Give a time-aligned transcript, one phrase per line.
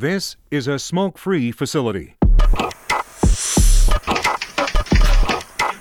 [0.00, 2.16] This is a smoke free facility.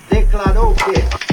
[0.10, 1.29] Que,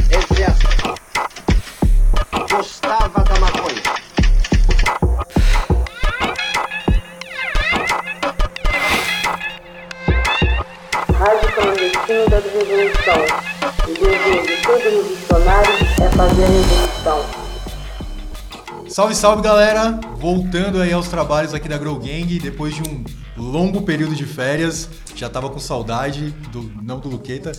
[18.96, 20.00] Salve, salve galera!
[20.16, 23.04] Voltando aí aos trabalhos aqui da Grow Gang, depois de um
[23.36, 27.52] longo período de férias, já tava com saudade, do, não do Luqueta,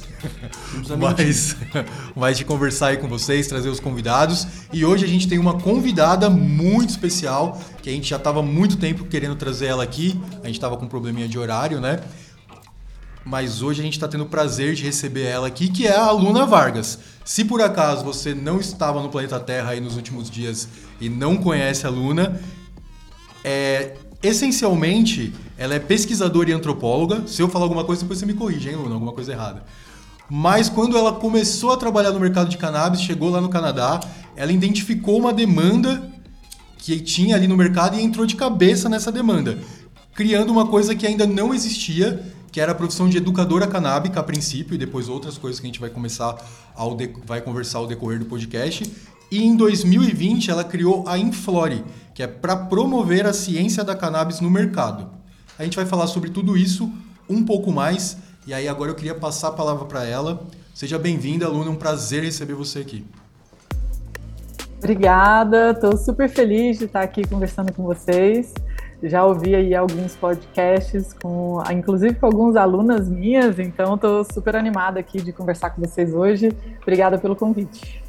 [0.97, 1.55] mas,
[2.17, 4.47] mas de conversar aí com vocês, trazer os convidados.
[4.73, 8.75] E hoje a gente tem uma convidada muito especial, que a gente já tava muito
[8.75, 11.99] tempo querendo trazer ela aqui, a gente tava com um probleminha de horário, né?
[13.27, 16.09] Mas hoje a gente está tendo o prazer de receber ela aqui, que é a
[16.12, 16.98] Luna Vargas.
[17.26, 20.70] Se por acaso você não estava no planeta Terra aí nos últimos dias
[21.02, 22.40] e não conhece a Luna,
[23.44, 27.28] é, essencialmente ela é pesquisadora e antropóloga.
[27.28, 28.94] Se eu falar alguma coisa, depois você me corrige, hein, Luna?
[28.94, 29.66] Alguma coisa errada.
[30.30, 34.00] Mas quando ela começou a trabalhar no mercado de cannabis, chegou lá no Canadá,
[34.38, 36.09] ela identificou uma demanda
[36.78, 39.58] que tinha ali no mercado e entrou de cabeça nessa demanda,
[40.14, 44.23] criando uma coisa que ainda não existia, que era a profissão de educadora canábica a
[44.23, 46.36] princípio e depois outras coisas que a gente vai começar
[46.73, 48.91] ao de, vai conversar ao decorrer do podcast.
[49.30, 51.85] E em 2020 ela criou a Inflore,
[52.16, 55.08] que é para promover a ciência da cannabis no mercado.
[55.59, 56.91] A gente vai falar sobre tudo isso
[57.30, 60.41] um pouco mais e aí agora eu queria passar a palavra para ela.
[60.73, 63.05] Seja bem-vinda, aluna, é um prazer receber você aqui.
[64.80, 68.52] Obrigada, estou super feliz de estar aqui conversando com vocês.
[69.02, 75.00] Já ouvi aí alguns podcasts, com, inclusive com algumas alunas minhas, então estou super animada
[75.00, 76.52] aqui de conversar com vocês hoje.
[76.81, 78.02] Obrigada pelo convite.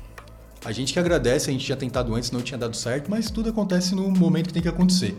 [0.64, 3.50] A gente que agradece, a gente tinha tentado antes, não tinha dado certo, mas tudo
[3.50, 5.16] acontece no momento que tem que acontecer.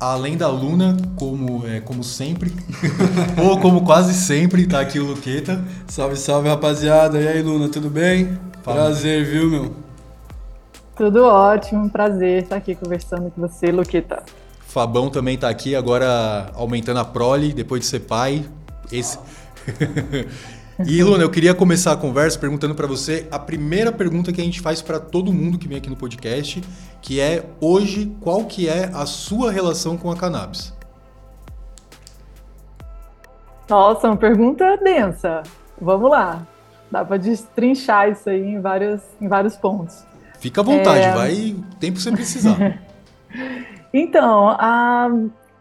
[0.00, 2.52] Além da Luna, como, é, como sempre,
[3.40, 5.62] ou como quase sempre, tá aqui o Luqueta.
[5.86, 7.20] Salve, salve rapaziada.
[7.20, 8.36] E aí, Luna, tudo bem?
[8.62, 8.78] Fala.
[8.78, 9.72] Prazer, viu, meu?
[10.96, 14.22] Tudo ótimo, prazer estar aqui conversando com você, Luqueta.
[14.72, 18.42] Fabão também tá aqui, agora aumentando a prole, depois de ser pai.
[18.90, 19.18] Esse...
[20.86, 24.44] e Luna, eu queria começar a conversa perguntando para você a primeira pergunta que a
[24.44, 26.62] gente faz para todo mundo que vem aqui no podcast,
[27.02, 30.72] que é hoje qual que é a sua relação com a cannabis?
[33.68, 35.42] Nossa, uma pergunta densa.
[35.78, 36.46] Vamos lá.
[36.90, 40.02] Dá para destrinchar isso aí em vários, em vários pontos.
[40.38, 41.12] Fica à vontade, é...
[41.12, 42.80] vai o tempo que você precisar.
[43.92, 45.08] Então, a,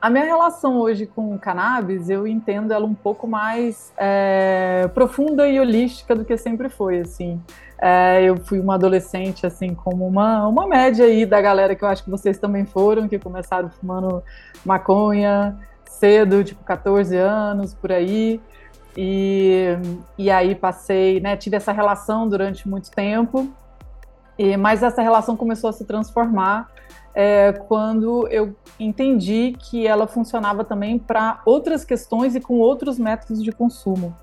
[0.02, 5.48] a minha relação hoje com o cannabis, eu entendo ela um pouco mais é, profunda
[5.48, 7.42] e holística do que sempre foi, assim.
[7.80, 11.88] É, eu fui uma adolescente, assim, como uma, uma média aí da galera que eu
[11.88, 14.24] acho que vocês também foram, que começaram fumando
[14.66, 18.42] maconha cedo, tipo 14 anos, por aí.
[18.98, 19.68] E,
[20.18, 23.52] e aí passei, né, tive essa relação durante muito tempo,
[24.38, 26.71] e, mas essa relação começou a se transformar
[27.14, 33.44] é, quando eu entendi que ela funcionava também para outras questões e com outros métodos
[33.44, 34.16] de consumo.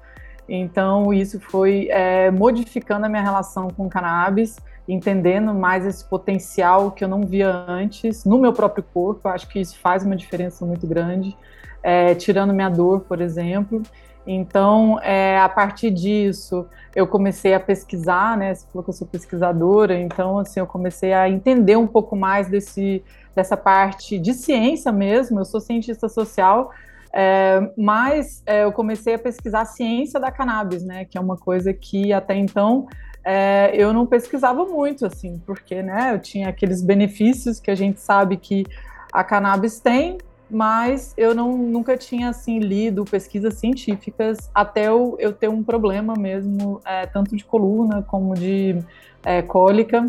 [0.49, 4.57] Então, isso foi é, modificando a minha relação com cannabis,
[4.89, 9.29] entendendo mais esse potencial que eu não via antes no meu próprio corpo.
[9.29, 11.37] Acho que isso faz uma diferença muito grande,
[11.83, 13.83] é, tirando minha dor, por exemplo.
[14.31, 18.55] Então, é, a partir disso, eu comecei a pesquisar, né?
[18.55, 22.47] Você falou que eu sou pesquisadora, então, assim, eu comecei a entender um pouco mais
[22.47, 23.03] desse,
[23.35, 25.41] dessa parte de ciência mesmo.
[25.41, 26.71] Eu sou cientista social,
[27.11, 31.07] é, mas é, eu comecei a pesquisar a ciência da cannabis, né?
[31.07, 32.87] Que é uma coisa que até então
[33.25, 36.13] é, eu não pesquisava muito, assim, porque, né?
[36.13, 38.67] Eu tinha aqueles benefícios que a gente sabe que
[39.11, 40.19] a cannabis tem,
[40.51, 46.15] mas eu não, nunca tinha assim lido pesquisas científicas até eu, eu ter um problema
[46.15, 48.83] mesmo, é, tanto de coluna como de
[49.25, 50.09] é, cólica.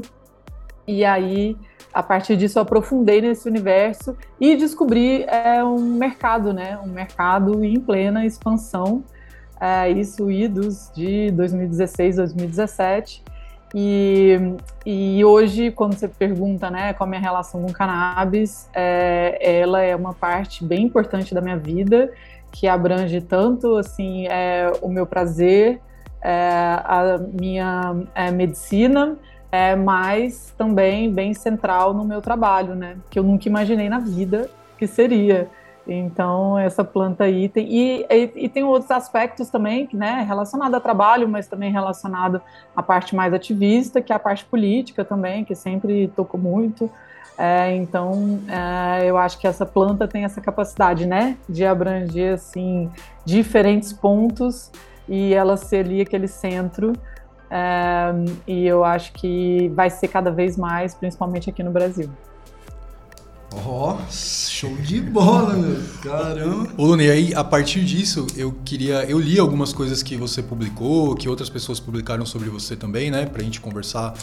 [0.88, 1.57] E aí,
[1.94, 6.79] a partir disso, eu aprofundei nesse universo e descobri é, um mercado, né?
[6.84, 9.03] Um mercado em plena expansão.
[9.59, 13.23] É, isso idos de 2016, 2017.
[13.73, 14.55] E,
[14.85, 19.95] e hoje, quando você pergunta né, qual a minha relação com cannabis, é, ela é
[19.95, 22.11] uma parte bem importante da minha vida,
[22.51, 25.79] que abrange tanto assim é, o meu prazer,
[26.21, 26.31] é,
[26.83, 29.17] a minha é, medicina,
[29.51, 32.97] é, mas também bem central no meu trabalho, né?
[33.09, 35.47] Que eu nunca imaginei na vida que seria.
[35.91, 37.68] Então, essa planta aí tem.
[37.68, 42.40] E, e, e tem outros aspectos também, né, relacionado a trabalho, mas também relacionado
[42.76, 46.90] à parte mais ativista, que é a parte política também, que sempre tocou muito.
[47.36, 52.91] É, então, é, eu acho que essa planta tem essa capacidade, né, de abranger, assim,
[53.26, 54.72] diferentes pontos
[55.08, 56.94] e ela ser ali aquele centro.
[57.50, 58.14] É,
[58.46, 62.09] e eu acho que vai ser cada vez mais, principalmente aqui no Brasil.
[63.51, 65.81] Ó, oh, show de bola, meu.
[66.03, 66.69] Caramba.
[66.78, 69.03] Ô, Lune, aí a partir disso, eu queria.
[69.05, 73.25] Eu li algumas coisas que você publicou, que outras pessoas publicaram sobre você também, né?
[73.25, 74.13] Pra gente conversar.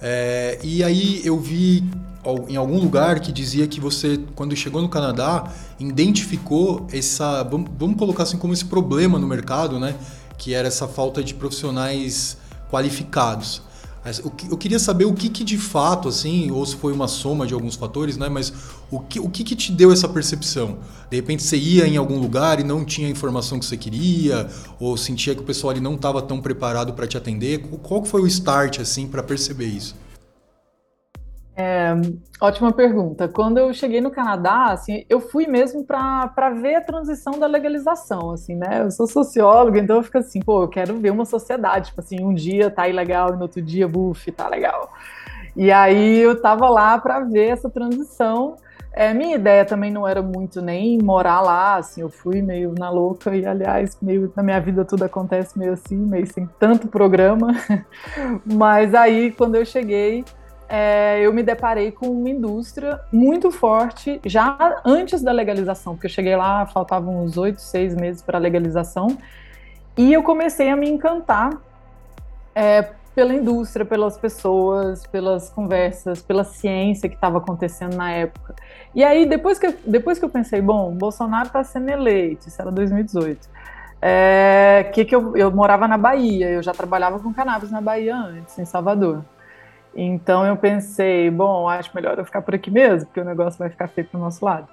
[0.00, 1.84] É, e aí eu vi
[2.48, 7.42] em algum lugar que dizia que você, quando chegou no Canadá, identificou essa.
[7.42, 9.96] Vamos colocar assim como esse problema no mercado, né?
[10.38, 12.36] Que era essa falta de profissionais
[12.70, 13.60] qualificados.
[14.50, 17.54] Eu queria saber o que, que, de fato, assim, ou se foi uma soma de
[17.54, 18.28] alguns fatores, né?
[18.28, 18.52] Mas
[18.90, 20.78] o que, o que, que te deu essa percepção?
[21.08, 24.48] De repente você ia em algum lugar e não tinha a informação que você queria,
[24.80, 27.58] ou sentia que o pessoal ali não estava tão preparado para te atender.
[27.80, 29.94] Qual foi o start, assim, para perceber isso?
[31.54, 31.92] É,
[32.40, 33.28] ótima pergunta.
[33.28, 38.30] Quando eu cheguei no Canadá, assim, eu fui mesmo para ver a transição da legalização,
[38.30, 38.82] assim, né?
[38.82, 42.24] Eu sou socióloga, então eu fico assim, pô, eu quero ver uma sociedade, tipo assim,
[42.24, 44.92] um dia tá ilegal e no outro dia, buf, tá legal.
[45.54, 48.56] E aí eu tava lá para ver essa transição.
[48.94, 52.90] É, minha ideia também não era muito nem morar lá, assim, eu fui meio na
[52.90, 57.48] louca e, aliás, meio na minha vida tudo acontece meio assim, meio sem tanto programa.
[58.44, 60.24] Mas aí, quando eu cheguei,
[60.74, 66.10] é, eu me deparei com uma indústria muito forte já antes da legalização, porque eu
[66.10, 69.18] cheguei lá, faltavam uns oito, seis meses para a legalização,
[69.98, 71.60] e eu comecei a me encantar
[72.54, 78.54] é, pela indústria, pelas pessoas, pelas conversas, pela ciência que estava acontecendo na época.
[78.94, 82.70] E aí, depois que, depois que eu pensei, bom, Bolsonaro está sendo eleito, isso era
[82.70, 83.46] 2018.
[84.00, 88.16] É, que que eu, eu morava na Bahia, eu já trabalhava com cannabis na Bahia
[88.16, 89.22] antes, em Salvador.
[89.94, 93.68] Então eu pensei, bom, acho melhor eu ficar por aqui mesmo, porque o negócio vai
[93.68, 94.66] ficar feio pro nosso lado.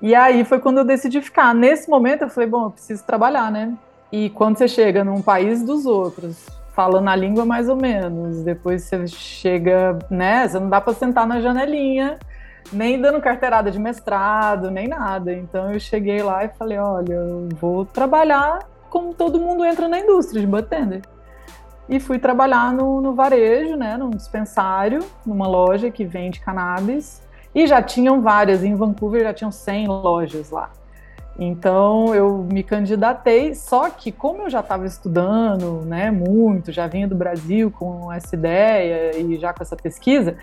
[0.00, 1.54] E aí foi quando eu decidi ficar.
[1.54, 3.74] Nesse momento eu falei, bom, eu preciso trabalhar, né?
[4.12, 8.82] E quando você chega num país dos outros, falando a língua mais ou menos, depois
[8.82, 10.46] você chega, né?
[10.46, 12.18] Você não dá para sentar na janelinha,
[12.72, 15.32] nem dando carteirada de mestrado, nem nada.
[15.32, 18.58] Então eu cheguei lá e falei, olha, eu vou trabalhar
[18.90, 21.02] como todo mundo entra na indústria de bartender
[21.88, 27.22] e fui trabalhar no, no varejo, né, num dispensário, numa loja que vende cannabis.
[27.54, 30.70] E já tinham várias, em Vancouver já tinham 100 lojas lá.
[31.38, 37.06] Então eu me candidatei, só que como eu já estava estudando, né, muito, já vinha
[37.06, 40.36] do Brasil com essa ideia e já com essa pesquisa,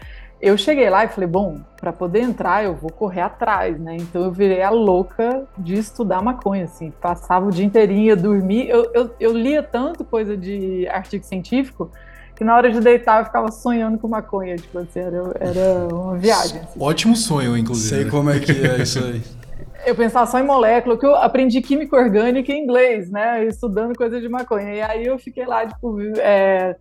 [0.44, 3.96] eu cheguei lá e falei, bom, para poder entrar eu vou correr atrás, né?
[3.96, 8.68] Então eu virei a louca de estudar maconha, assim, passava o dia inteirinho, ia dormir,
[8.68, 11.90] eu, eu, eu lia tanto coisa de artigo científico
[12.36, 16.18] que na hora de deitar eu ficava sonhando com maconha, tipo assim, era, era uma
[16.18, 16.60] viagem.
[16.60, 16.80] Assim.
[16.82, 18.02] Ótimo sonho, inclusive.
[18.02, 19.22] Sei como é que é isso aí.
[19.86, 23.46] eu pensava só em molécula, que eu aprendi química orgânica em inglês, né?
[23.46, 24.74] Estudando coisa de maconha.
[24.74, 26.76] E aí eu fiquei lá, tipo, é,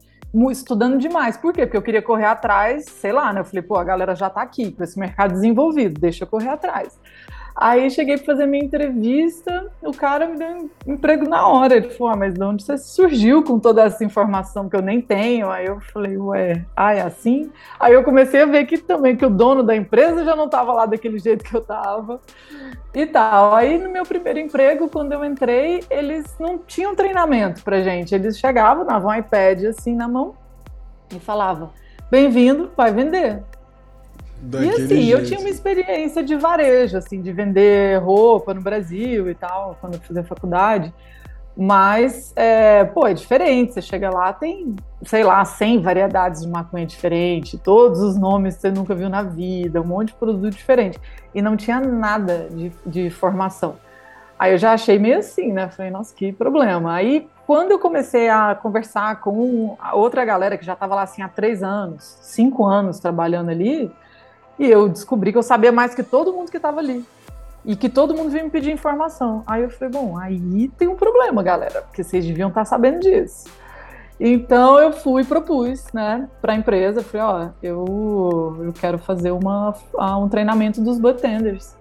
[0.51, 1.37] estudando demais.
[1.37, 1.67] Por quê?
[1.67, 3.41] Porque eu queria correr atrás, sei lá, né?
[3.41, 6.49] Eu falei, pô, a galera já tá aqui, com esse mercado desenvolvido, deixa eu correr
[6.49, 6.99] atrás.
[7.55, 11.77] Aí cheguei para fazer minha entrevista, o cara me deu um emprego na hora.
[11.77, 15.01] Ele falou: ah, mas de onde você surgiu com toda essa informação que eu nem
[15.01, 15.51] tenho?
[15.51, 17.51] Aí eu falei, ué, ah, é assim?
[17.79, 20.73] Aí eu comecei a ver que também que o dono da empresa já não estava
[20.73, 22.21] lá daquele jeito que eu estava
[22.95, 23.55] e tal.
[23.55, 28.15] Aí no meu primeiro emprego, quando eu entrei, eles não tinham treinamento pra gente.
[28.15, 30.35] Eles chegavam, davam um iPad assim na mão
[31.15, 31.71] e falavam:
[32.11, 33.43] bem-vindo, vai vender.
[34.43, 35.19] Daquele e assim, jeito.
[35.19, 39.95] eu tinha uma experiência de varejo, assim, de vender roupa no Brasil e tal, quando
[39.95, 40.93] eu fiz faculdade.
[41.57, 43.75] Mas, é, pô, é diferente.
[43.75, 48.63] Você chega lá, tem, sei lá, 100 variedades de maconha diferente, todos os nomes que
[48.63, 50.99] você nunca viu na vida, um monte de produto diferente.
[51.33, 53.77] E não tinha nada de, de formação.
[54.37, 55.69] Aí eu já achei meio assim, né?
[55.69, 56.95] Falei, nossa, que problema.
[56.95, 61.23] Aí, quando eu comecei a conversar com a outra galera que já estava lá assim
[61.23, 63.93] há três anos, cinco anos trabalhando ali,
[64.59, 67.05] e eu descobri que eu sabia mais que todo mundo que estava ali.
[67.65, 69.43] E que todo mundo vinha me pedir informação.
[69.47, 73.01] Aí eu falei, bom, aí tem um problema, galera, porque vocês deviam estar tá sabendo
[73.01, 73.49] disso.
[74.19, 79.33] Então eu fui e propus, né, para a empresa, falei, ó, eu, eu quero fazer
[79.33, 79.75] uma,
[80.21, 81.77] um treinamento dos bartenders.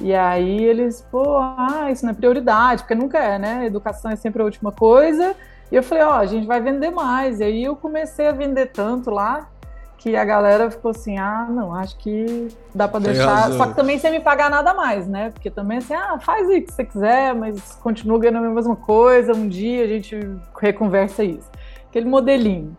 [0.00, 3.66] E aí eles, pô, ah, isso não é prioridade, porque nunca é, né?
[3.66, 5.34] Educação é sempre a última coisa.
[5.70, 7.40] E eu falei, ó, a gente vai vender mais.
[7.40, 9.48] E aí eu comecei a vender tanto lá
[9.98, 13.50] que a galera ficou assim, ah, não, acho que dá para deixar.
[13.52, 15.30] Só que também sem me pagar nada mais, né?
[15.30, 19.32] Porque também assim, ah, faz o que você quiser, mas continua ganhando a mesma coisa,
[19.32, 20.18] um dia a gente
[20.60, 21.50] reconversa isso.
[21.88, 22.76] Aquele modelinho.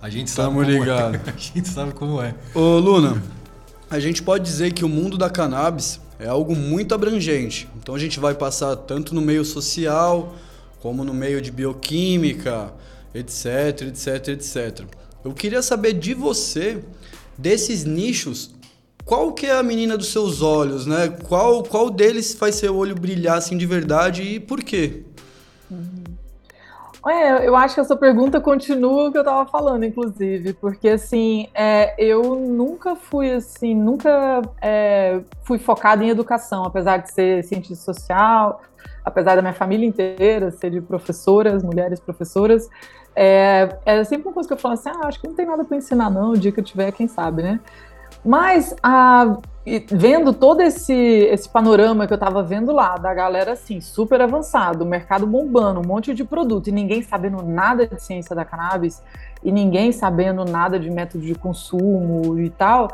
[0.00, 0.78] A gente sabe Tamo como é.
[0.78, 1.20] ligado.
[1.26, 2.34] A gente sabe como é.
[2.54, 3.20] Ô, Luna,
[3.90, 7.68] a gente pode dizer que o mundo da cannabis é algo muito abrangente.
[7.76, 10.34] Então a gente vai passar tanto no meio social,
[10.80, 12.72] como no meio de bioquímica,
[13.14, 14.84] etc, etc, etc.
[15.28, 16.82] Eu queria saber de você,
[17.36, 18.54] desses nichos,
[19.04, 21.14] qual que é a menina dos seus olhos, né?
[21.28, 25.04] Qual, qual deles faz seu olho brilhar assim de verdade e por quê?
[27.06, 31.48] É, eu acho que essa pergunta continua o que eu estava falando, inclusive, porque assim,
[31.52, 37.92] é, eu nunca fui assim, nunca é, fui focada em educação, apesar de ser cientista
[37.92, 38.62] social,
[39.04, 42.68] apesar da minha família inteira ser de professoras, mulheres professoras,
[43.20, 45.64] é, é sempre uma coisa que eu falo assim, ah, acho que não tem nada
[45.64, 47.58] para ensinar não, o dia que eu tiver, quem sabe, né?
[48.24, 49.38] Mas a,
[49.90, 54.86] vendo todo esse, esse panorama que eu estava vendo lá, da galera assim, super avançado,
[54.86, 59.02] mercado bombando, um monte de produto, e ninguém sabendo nada de ciência da cannabis,
[59.42, 62.88] e ninguém sabendo nada de método de consumo e tal,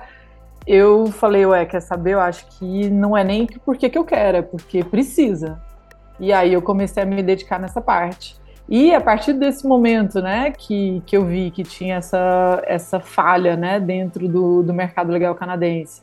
[0.66, 2.12] eu falei, ué, quer saber?
[2.12, 5.60] Eu acho que não é nem porque que eu quero, é porque precisa.
[6.18, 8.42] E aí eu comecei a me dedicar nessa parte.
[8.68, 13.56] E a partir desse momento, né, que, que eu vi que tinha essa, essa falha,
[13.56, 16.02] né, dentro do, do mercado legal canadense,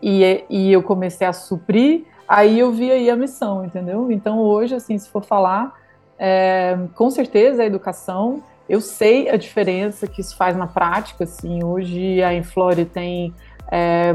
[0.00, 4.10] e, e eu comecei a suprir, aí eu vi aí a missão, entendeu?
[4.10, 5.74] Então hoje, assim, se for falar,
[6.18, 11.62] é, com certeza a educação, eu sei a diferença que isso faz na prática, assim,
[11.64, 13.34] hoje a Inflore tem
[13.70, 14.12] é,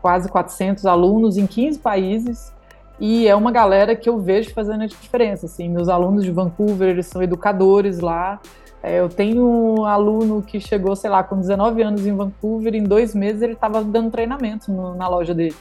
[0.00, 2.52] quase 400 alunos em 15 países,
[3.00, 6.90] e é uma galera que eu vejo fazendo a diferença, assim, meus alunos de Vancouver,
[6.90, 8.38] eles são educadores lá,
[8.82, 12.84] é, eu tenho um aluno que chegou, sei lá, com 19 anos em Vancouver, em
[12.84, 15.56] dois meses ele estava dando treinamento no- na loja dele.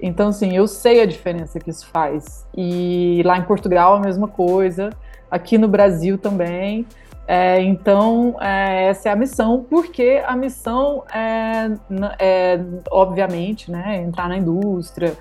[0.00, 2.46] Então, assim, eu sei a diferença que isso faz.
[2.56, 4.90] E lá em Portugal a mesma coisa,
[5.30, 6.86] aqui no Brasil também.
[7.26, 11.70] É, então, é, essa é a missão, porque a missão é,
[12.18, 12.60] é,
[12.90, 15.14] obviamente, né, entrar na indústria,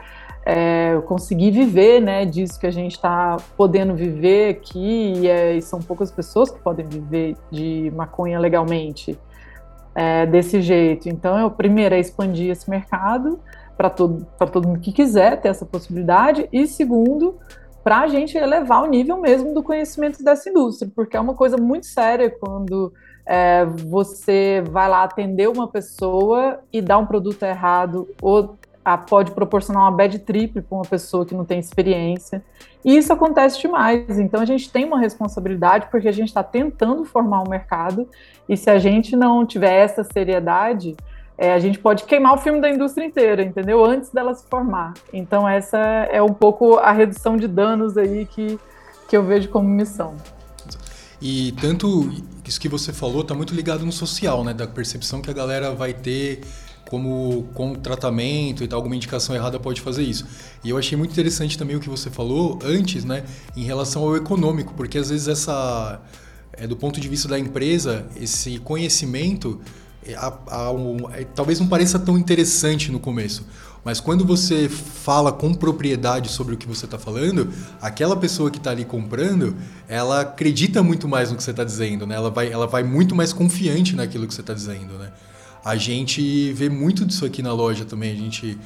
[0.49, 5.61] é, conseguir viver né, disso que a gente está podendo viver aqui, e, é, e
[5.61, 9.19] são poucas pessoas que podem viver de maconha legalmente
[9.93, 11.09] é, desse jeito.
[11.09, 13.41] Então, eu primeiro é expandir esse mercado
[13.75, 17.37] para todo, todo mundo que quiser ter essa possibilidade, e segundo,
[17.83, 21.57] para a gente elevar o nível mesmo do conhecimento dessa indústria, porque é uma coisa
[21.57, 22.93] muito séria quando
[23.25, 28.57] é, você vai lá atender uma pessoa e dá um produto errado, ou
[28.95, 32.43] pode proporcionar uma bad trip para uma pessoa que não tem experiência.
[32.85, 34.19] E isso acontece demais.
[34.19, 38.07] Então a gente tem uma responsabilidade porque a gente está tentando formar um mercado
[38.47, 40.95] e se a gente não tiver essa seriedade,
[41.37, 43.83] é, a gente pode queimar o filme da indústria inteira, entendeu?
[43.83, 44.93] Antes dela se formar.
[45.11, 48.59] Então essa é um pouco a redução de danos aí que,
[49.09, 50.15] que eu vejo como missão.
[51.21, 52.09] E tanto
[52.45, 54.53] isso que você falou tá muito ligado no social, né?
[54.53, 56.41] Da percepção que a galera vai ter
[56.89, 60.25] como com tratamento e tal, alguma indicação errada pode fazer isso.
[60.63, 63.23] E eu achei muito interessante também o que você falou antes, né?
[63.55, 66.01] Em relação ao econômico, porque às vezes essa
[66.53, 69.61] é, do ponto de vista da empresa, esse conhecimento
[70.05, 73.45] é, a- a- um- é, talvez não pareça tão interessante no começo,
[73.83, 77.49] mas quando você fala com propriedade sobre o que você está falando,
[77.81, 79.55] aquela pessoa que está ali comprando,
[79.87, 82.15] ela acredita muito mais no que você está dizendo, né?
[82.15, 85.11] Ela vai, ela vai muito mais confiante naquilo que você está dizendo, né?
[85.63, 88.57] A gente vê muito disso aqui na loja também, a gente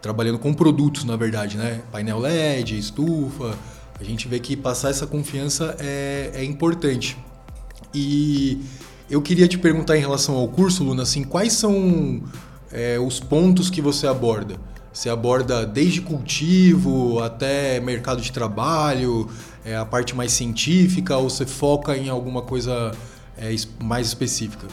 [0.00, 1.82] trabalhando com produtos, na verdade, né?
[1.90, 3.56] Painel LED, estufa,
[4.00, 7.16] a gente vê que passar essa confiança é, é importante.
[7.94, 8.60] E
[9.10, 12.22] eu queria te perguntar em relação ao curso, Luna, assim, quais são
[12.70, 14.56] é, os pontos que você aborda?
[14.92, 19.28] Você aborda desde cultivo até mercado de trabalho,
[19.64, 22.92] é, a parte mais científica, ou você foca em alguma coisa
[23.36, 24.66] é, mais específica?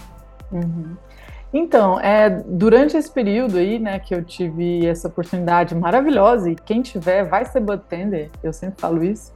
[1.57, 6.81] Então, é, durante esse período aí, né, que eu tive essa oportunidade maravilhosa, e quem
[6.81, 9.33] tiver vai ser bartender, eu sempre falo isso,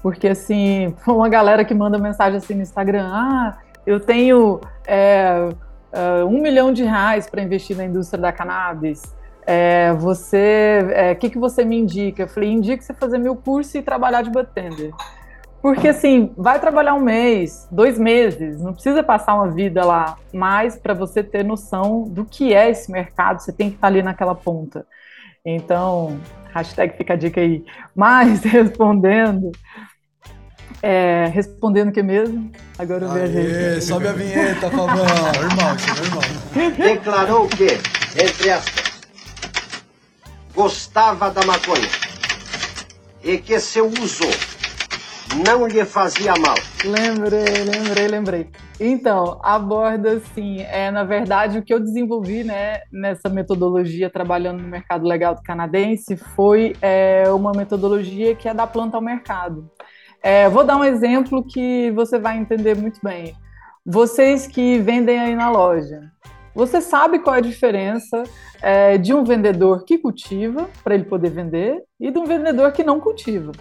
[0.00, 5.48] porque assim, uma galera que manda mensagem assim no Instagram, ah, eu tenho é,
[5.90, 9.02] é, um milhão de reais para investir na indústria da cannabis,
[9.44, 12.22] é, você, o que, que você me indica?
[12.22, 14.92] Eu falei, indica você fazer meu curso e trabalhar de bartender.
[15.66, 20.78] Porque assim, vai trabalhar um mês, dois meses, não precisa passar uma vida lá, mas
[20.78, 24.32] para você ter noção do que é esse mercado, você tem que estar ali naquela
[24.32, 24.86] ponta.
[25.44, 26.20] Então,
[26.54, 27.64] hashtag fica a dica aí.
[27.96, 29.50] Mas respondendo,
[30.80, 32.48] É, respondendo o que mesmo?
[32.78, 33.10] Agora eu.
[33.10, 34.86] Aê, sobe a vinheta, Fabão.
[34.86, 36.76] Normal, isso é normal.
[36.76, 37.80] Declarou que,
[38.22, 39.00] entre aspas,
[40.54, 41.88] gostava da maconha
[43.24, 44.55] e que seu uso
[45.44, 46.54] não lhe fazia mal.
[46.84, 48.50] Lembrei, lembrei, lembrei.
[48.80, 54.68] Então, aborda assim, é na verdade o que eu desenvolvi, né, nessa metodologia trabalhando no
[54.68, 59.70] mercado legal do canadense foi é, uma metodologia que é da planta ao mercado.
[60.22, 63.34] É, vou dar um exemplo que você vai entender muito bem.
[63.84, 66.10] Vocês que vendem aí na loja,
[66.54, 68.22] você sabe qual é a diferença
[68.62, 72.82] é, de um vendedor que cultiva para ele poder vender e de um vendedor que
[72.82, 73.52] não cultiva.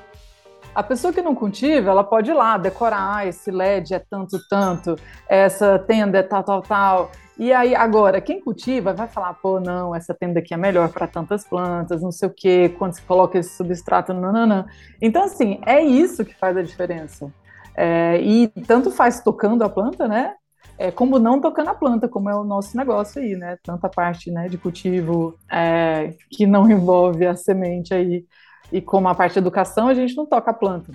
[0.75, 4.37] A pessoa que não cultiva, ela pode ir lá decorar, ah, esse LED é tanto,
[4.49, 4.97] tanto,
[5.29, 7.11] essa tenda é tal, tal, tal.
[7.37, 11.07] E aí, agora, quem cultiva vai falar, pô, não, essa tenda aqui é melhor para
[11.07, 14.65] tantas plantas, não sei o quê, quando se coloca esse substrato, nananã.
[15.01, 17.31] Então, assim, é isso que faz a diferença.
[17.75, 20.33] É, e tanto faz tocando a planta, né?
[20.77, 23.57] É, como não tocando a planta, como é o nosso negócio aí, né?
[23.63, 28.25] Tanta parte né, de cultivo é, que não envolve a semente aí
[28.71, 30.91] e como a parte de educação, a gente não toca a planta.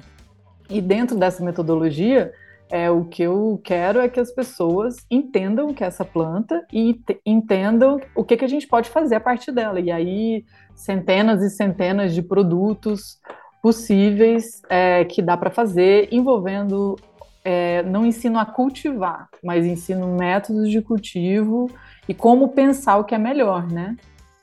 [0.69, 2.33] E dentro dessa metodologia,
[2.71, 6.65] é, o que eu quero é que as pessoas entendam o que é essa planta
[6.73, 9.81] e entendam o que, que a gente pode fazer a partir dela.
[9.81, 13.19] E aí, centenas e centenas de produtos
[13.61, 16.97] possíveis é, que dá para fazer, envolvendo,
[17.45, 21.69] é, não ensino a cultivar, mas ensino métodos de cultivo
[22.09, 23.97] e como pensar o que é melhor, né?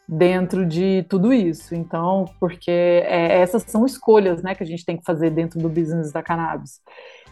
[0.07, 1.75] Dentro de tudo isso.
[1.75, 5.67] Então, porque é, essas são escolhas né, que a gente tem que fazer dentro do
[5.67, 6.79] business da cannabis.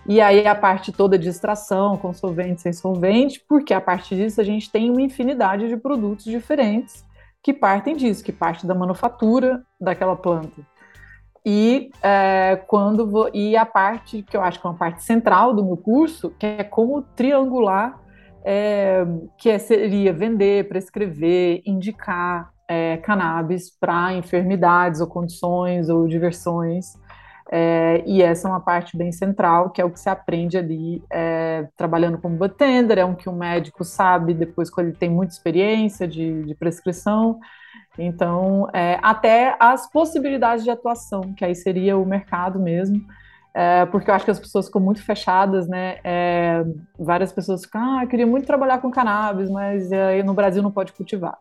[0.07, 4.39] E aí a parte toda de extração, com solvente, sem solvente, porque a partir disso
[4.39, 7.03] a gente tem uma infinidade de produtos diferentes
[7.41, 10.61] que partem disso, que parte da manufatura daquela planta.
[11.45, 15.53] E é, quando vou, e a parte que eu acho que é uma parte central
[15.53, 17.99] do meu curso, que é como triangular,
[18.43, 19.05] é,
[19.37, 26.93] que é, seria vender, prescrever, indicar, é, cannabis para enfermidades ou condições ou diversões.
[27.51, 31.03] É, e essa é uma parte bem central, que é o que se aprende ali
[31.11, 35.33] é, trabalhando como bartender, é um que o médico sabe depois quando ele tem muita
[35.33, 37.39] experiência de, de prescrição.
[37.97, 42.99] Então, é, até as possibilidades de atuação, que aí seria o mercado mesmo,
[43.53, 45.99] é, porque eu acho que as pessoas ficam muito fechadas, né?
[46.03, 46.65] É,
[46.99, 50.71] várias pessoas ficam, ah, eu queria muito trabalhar com cannabis, mas é, no Brasil não
[50.71, 51.37] pode cultivar.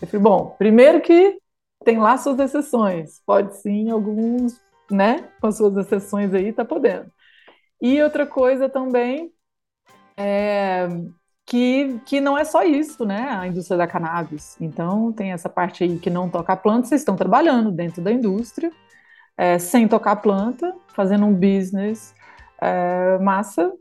[0.00, 1.38] Eu falei, bom, primeiro que
[1.84, 4.60] tem lá suas exceções, pode sim, alguns,
[4.90, 7.10] né, com suas exceções aí, tá podendo.
[7.80, 9.30] E outra coisa também
[10.16, 10.88] é
[11.46, 14.56] que, que não é só isso, né, a indústria da cannabis.
[14.60, 18.12] Então, tem essa parte aí que não toca a planta, vocês estão trabalhando dentro da
[18.12, 18.70] indústria,
[19.36, 22.14] é, sem tocar a planta, fazendo um business
[22.60, 23.72] é, massa,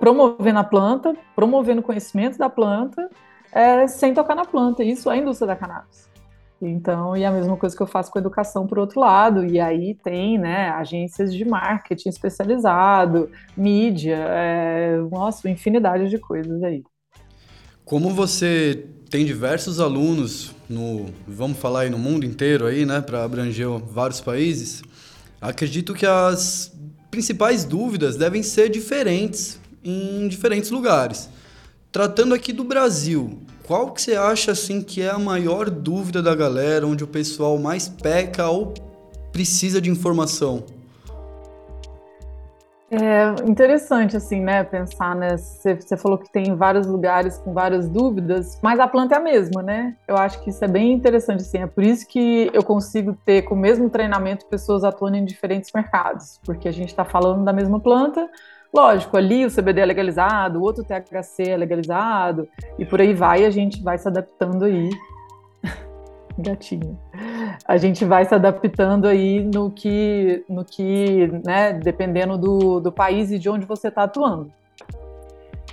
[0.00, 3.08] promovendo a planta, promovendo o conhecimento da planta
[3.56, 4.84] é, sem tocar na planta.
[4.84, 6.06] Isso é a indústria da cannabis.
[6.60, 9.58] Então, e a mesma coisa que eu faço com a educação por outro lado, e
[9.58, 16.82] aí tem, né, agências de marketing especializado, mídia, é, nossa, infinidade de coisas aí.
[17.84, 23.24] Como você tem diversos alunos no, vamos falar aí no mundo inteiro aí, né, para
[23.24, 24.82] abranger vários países,
[25.40, 26.74] acredito que as
[27.10, 31.28] principais dúvidas devem ser diferentes em diferentes lugares.
[31.90, 36.34] Tratando aqui do Brasil, qual que você acha assim que é a maior dúvida da
[36.34, 38.74] galera, onde o pessoal mais peca ou
[39.32, 40.64] precisa de informação?
[42.88, 48.60] É interessante, assim, né, pensar, né, você falou que tem vários lugares com várias dúvidas,
[48.62, 49.96] mas a planta é a mesma, né?
[50.06, 53.42] Eu acho que isso é bem interessante, assim, é por isso que eu consigo ter,
[53.42, 57.52] com o mesmo treinamento, pessoas atuando em diferentes mercados, porque a gente está falando da
[57.52, 58.30] mesma planta,
[58.76, 62.46] Lógico, ali o CBD é legalizado, o outro THC é legalizado,
[62.78, 64.90] e por aí vai, a gente vai se adaptando aí.
[66.38, 66.98] Gatinho.
[67.66, 73.32] A gente vai se adaptando aí no que, no que né, dependendo do, do país
[73.32, 74.52] e de onde você está atuando.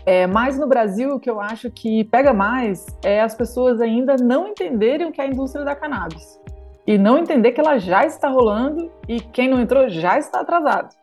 [0.06, 4.16] É, mas no Brasil, o que eu acho que pega mais é as pessoas ainda
[4.16, 6.40] não entenderem o que é a indústria da cannabis.
[6.88, 11.03] E não entender que ela já está rolando e quem não entrou já está atrasado.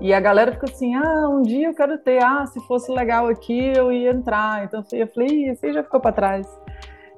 [0.00, 3.28] E a galera fica assim: ah, um dia eu quero ter, ah, se fosse legal
[3.28, 4.64] aqui eu ia entrar.
[4.64, 6.46] Então eu falei: esse já ficou para trás.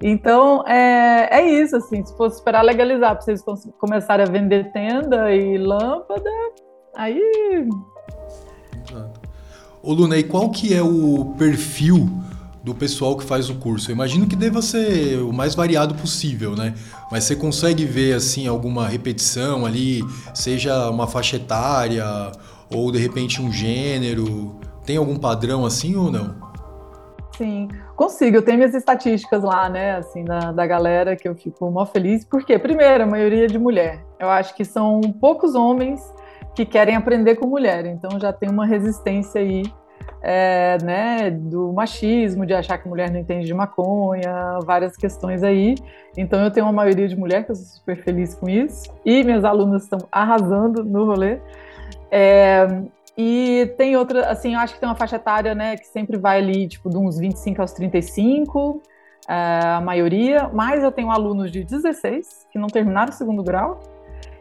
[0.02, 3.42] Então é, é isso, assim, se fosse esperar legalizar para vocês
[3.78, 6.30] começarem a vender tenda e lâmpada,
[6.94, 7.20] aí.
[8.88, 9.20] Exato.
[9.82, 12.10] Ô Luna, e qual que é o perfil
[12.62, 13.90] do pessoal que faz o curso?
[13.90, 16.74] Eu imagino que deva ser o mais variado possível, né?
[17.10, 20.02] Mas você consegue ver assim alguma repetição ali,
[20.34, 22.04] seja uma faixa etária
[22.72, 24.56] Ou de repente um gênero?
[24.84, 26.46] Tem algum padrão assim ou não?
[27.36, 28.38] Sim, consigo.
[28.38, 32.24] Eu tenho minhas estatísticas lá, né, assim, da, da galera que eu fico mó feliz.
[32.24, 34.04] Porque, primeiro, a maioria de mulher.
[34.18, 36.00] Eu acho que são poucos homens
[36.54, 37.84] que querem aprender com mulher.
[37.84, 39.64] Então já tem uma resistência aí,
[40.22, 45.74] é, né, do machismo, de achar que mulher não entende de maconha, várias questões aí.
[46.16, 48.90] Então eu tenho uma maioria de mulher que eu sou super feliz com isso.
[49.04, 51.38] E minhas alunas estão arrasando no rolê.
[52.10, 52.66] É,
[53.16, 56.38] e tem outra, assim, eu acho que tem uma faixa etária, né, que sempre vai
[56.38, 58.82] ali, tipo, de uns 25 aos 35,
[59.28, 63.80] é, a maioria, mas eu tenho alunos de 16 que não terminaram o segundo grau,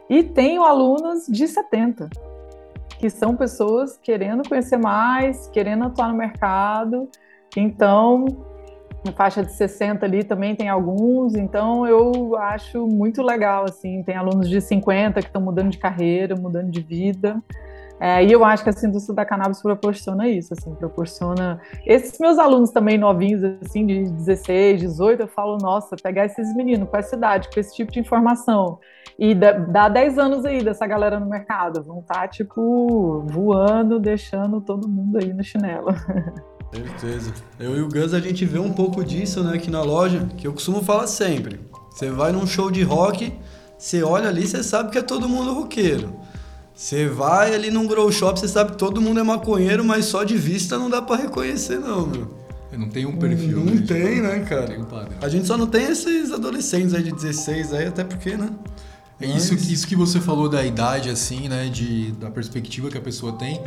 [0.08, 2.08] e tenho alunos de 70,
[2.98, 7.08] que são pessoas querendo conhecer mais, querendo atuar no mercado,
[7.56, 8.26] então,
[9.06, 14.16] na faixa de 60 ali também tem alguns, então eu acho muito legal, assim, tem
[14.16, 17.42] alunos de 50 que estão mudando de carreira, mudando de vida,
[17.98, 21.60] é, e eu acho que a indústria da cannabis proporciona isso, assim, proporciona.
[21.86, 26.88] Esses meus alunos também novinhos, assim, de 16, 18, eu falo, nossa, pegar esses meninos
[26.88, 28.78] com essa idade, com esse tipo de informação,
[29.18, 34.60] e dá 10 anos aí dessa galera no mercado, vão estar, tá, tipo, voando, deixando
[34.60, 35.88] todo mundo aí no chinelo.
[36.76, 37.32] Certeza.
[37.58, 40.46] Eu e o Gus, a gente vê um pouco disso, né, aqui na loja, que
[40.46, 41.60] eu costumo falar sempre.
[41.90, 43.32] Você vai num show de rock,
[43.78, 46.14] você olha ali, você sabe que é todo mundo roqueiro.
[46.74, 50.24] Você vai ali num grow shop, você sabe que todo mundo é maconheiro, mas só
[50.24, 52.36] de vista não dá para reconhecer, não, meu.
[52.76, 53.64] Não tem um perfil.
[53.64, 54.86] Não né, tem, né, cara?
[55.22, 58.50] A gente só não tem esses adolescentes aí de 16 aí, até porque, né?
[59.18, 61.68] É isso, isso que você falou da idade, assim, né?
[61.68, 63.62] De, da perspectiva que a pessoa tem.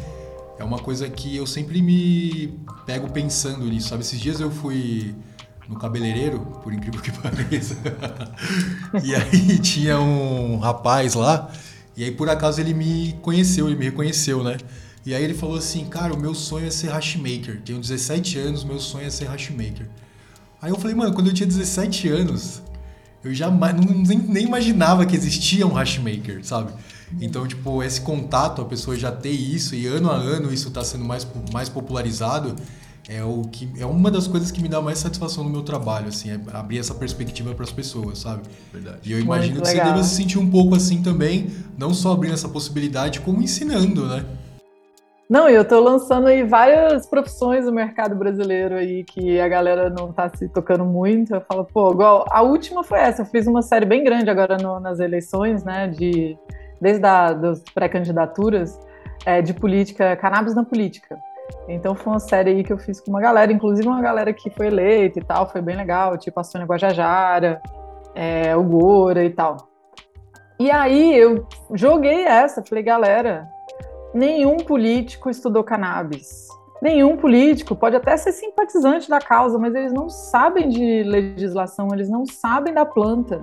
[0.60, 4.02] É uma coisa que eu sempre me pego pensando nisso, sabe?
[4.02, 5.15] Esses dias eu fui
[5.67, 7.78] no cabeleireiro, por incrível que pareça.
[9.04, 11.52] e aí tinha um rapaz lá
[12.00, 14.56] e aí, por acaso, ele me conheceu, ele me reconheceu, né?
[15.06, 17.62] E aí ele falou assim, cara, o meu sonho é ser hashmaker.
[17.62, 19.86] Tenho 17 anos, meu sonho é ser hashmaker.
[20.62, 22.62] Aí eu falei, mano, quando eu tinha 17 anos,
[23.22, 26.72] eu jamais, nem, nem imaginava que existia um hashmaker, sabe?
[27.19, 30.84] Então, tipo, esse contato, a pessoa já ter isso, e ano a ano isso está
[30.84, 32.56] sendo mais, mais popularizado,
[33.10, 36.10] é o que é uma das coisas que me dá mais satisfação no meu trabalho,
[36.10, 38.43] assim, é abrir essa perspectiva para as pessoas, sabe?
[38.72, 39.00] Verdade.
[39.04, 39.88] E eu imagino Muito que legal.
[39.88, 44.06] você deva se sentir um pouco assim também, não só abrindo essa possibilidade, como ensinando,
[44.06, 44.24] né?
[45.30, 50.10] Não, eu estou lançando aí várias profissões no mercado brasileiro aí que a galera não
[50.10, 51.36] está se tocando muito.
[51.36, 53.22] Eu falo, pô, igual a última foi essa.
[53.22, 55.88] Eu fiz uma série bem grande agora no, nas eleições, né?
[55.88, 56.36] De
[56.82, 58.80] desde a, das pré-candidaturas
[59.26, 61.18] é, de política, cannabis na política.
[61.68, 64.50] Então foi uma série aí que eu fiz com uma galera, inclusive uma galera que
[64.50, 67.62] foi eleita e tal, foi bem legal, tipo a Sônia Guajajara,
[68.15, 69.70] é, o Gora e tal.
[70.60, 73.48] E aí eu joguei essa, falei, galera,
[74.13, 76.48] nenhum político estudou cannabis.
[76.82, 82.10] Nenhum político pode até ser simpatizante da causa, mas eles não sabem de legislação, eles
[82.10, 83.42] não sabem da planta.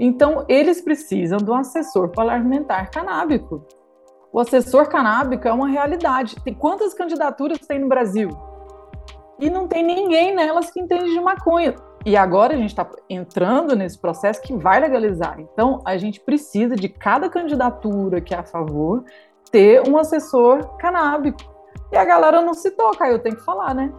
[0.00, 3.64] Então, eles precisam de um assessor parlamentar canábico
[4.32, 6.36] o assessor canábico é uma realidade.
[6.42, 8.30] Tem quantas candidaturas tem no Brasil?
[9.38, 11.74] E não tem ninguém nelas que entende de maconha.
[12.06, 15.38] E agora a gente está entrando nesse processo que vai legalizar.
[15.38, 19.04] Então, a gente precisa de cada candidatura que é a favor
[19.50, 21.51] ter um assessor canábico.
[21.92, 23.92] E a galera não se toca, eu tenho que falar, né?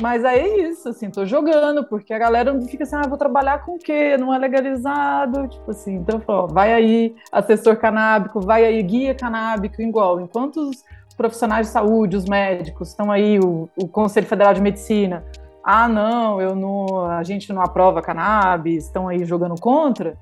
[0.00, 3.64] Mas aí é isso, assim, tô jogando, porque a galera fica assim, ah, vou trabalhar
[3.64, 4.16] com o quê?
[4.16, 9.80] Não é legalizado, tipo assim, então, ó, vai aí assessor canábico, vai aí guia canábico,
[9.80, 10.82] igual, enquanto os
[11.16, 15.24] profissionais de saúde, os médicos, estão aí, o, o Conselho Federal de Medicina,
[15.62, 20.16] ah, não, eu não, a gente não aprova cannabis, estão aí jogando contra,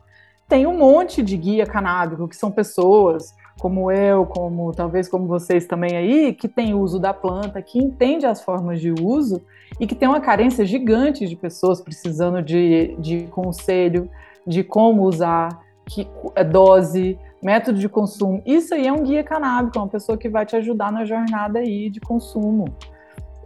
[0.49, 5.67] tem um monte de guia canábico, que são pessoas como eu, como talvez como vocês
[5.67, 9.41] também aí, que tem uso da planta, que entende as formas de uso
[9.79, 14.11] e que tem uma carência gigante de pessoas precisando de, de conselho,
[14.45, 18.43] de como usar, que é dose, método de consumo.
[18.45, 21.61] Isso aí é um guia canábico, é uma pessoa que vai te ajudar na jornada
[21.61, 22.65] aí de consumo.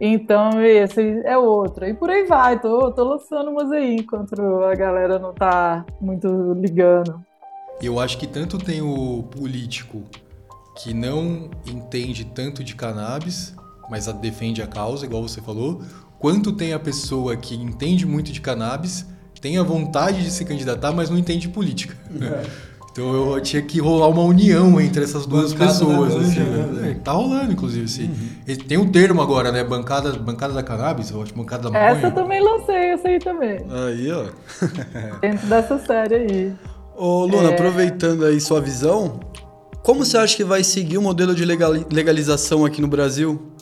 [0.01, 1.85] Então, esse é outro.
[1.85, 6.53] E por aí vai, tô, tô lançando umas aí, enquanto a galera não tá muito
[6.53, 7.23] ligando.
[7.81, 10.03] Eu acho que tanto tem o político
[10.75, 13.53] que não entende tanto de cannabis,
[13.89, 15.81] mas defende a causa, igual você falou,
[16.19, 19.05] quanto tem a pessoa que entende muito de cannabis,
[19.39, 21.95] tem a vontade de se candidatar, mas não entende política.
[22.19, 22.77] É.
[22.91, 26.15] Então eu tinha que rolar uma união entre essas duas bancada pessoas.
[26.15, 26.89] Assim, né?
[26.89, 27.85] É, tá rolando, inclusive.
[27.85, 28.05] Assim.
[28.05, 28.55] Uhum.
[28.67, 29.63] Tem um termo agora, né?
[29.63, 31.91] Bancada, bancada da cannabis, eu acho bancada da maconha.
[31.91, 33.59] Essa eu também lancei, essa aí também.
[33.69, 34.25] Aí, ó.
[35.21, 36.55] Dentro dessa série aí.
[36.97, 37.53] Ô, Luna, é...
[37.53, 39.19] aproveitando aí sua visão,
[39.83, 43.53] Como você acha que vai seguir o modelo de legalização aqui no Brasil?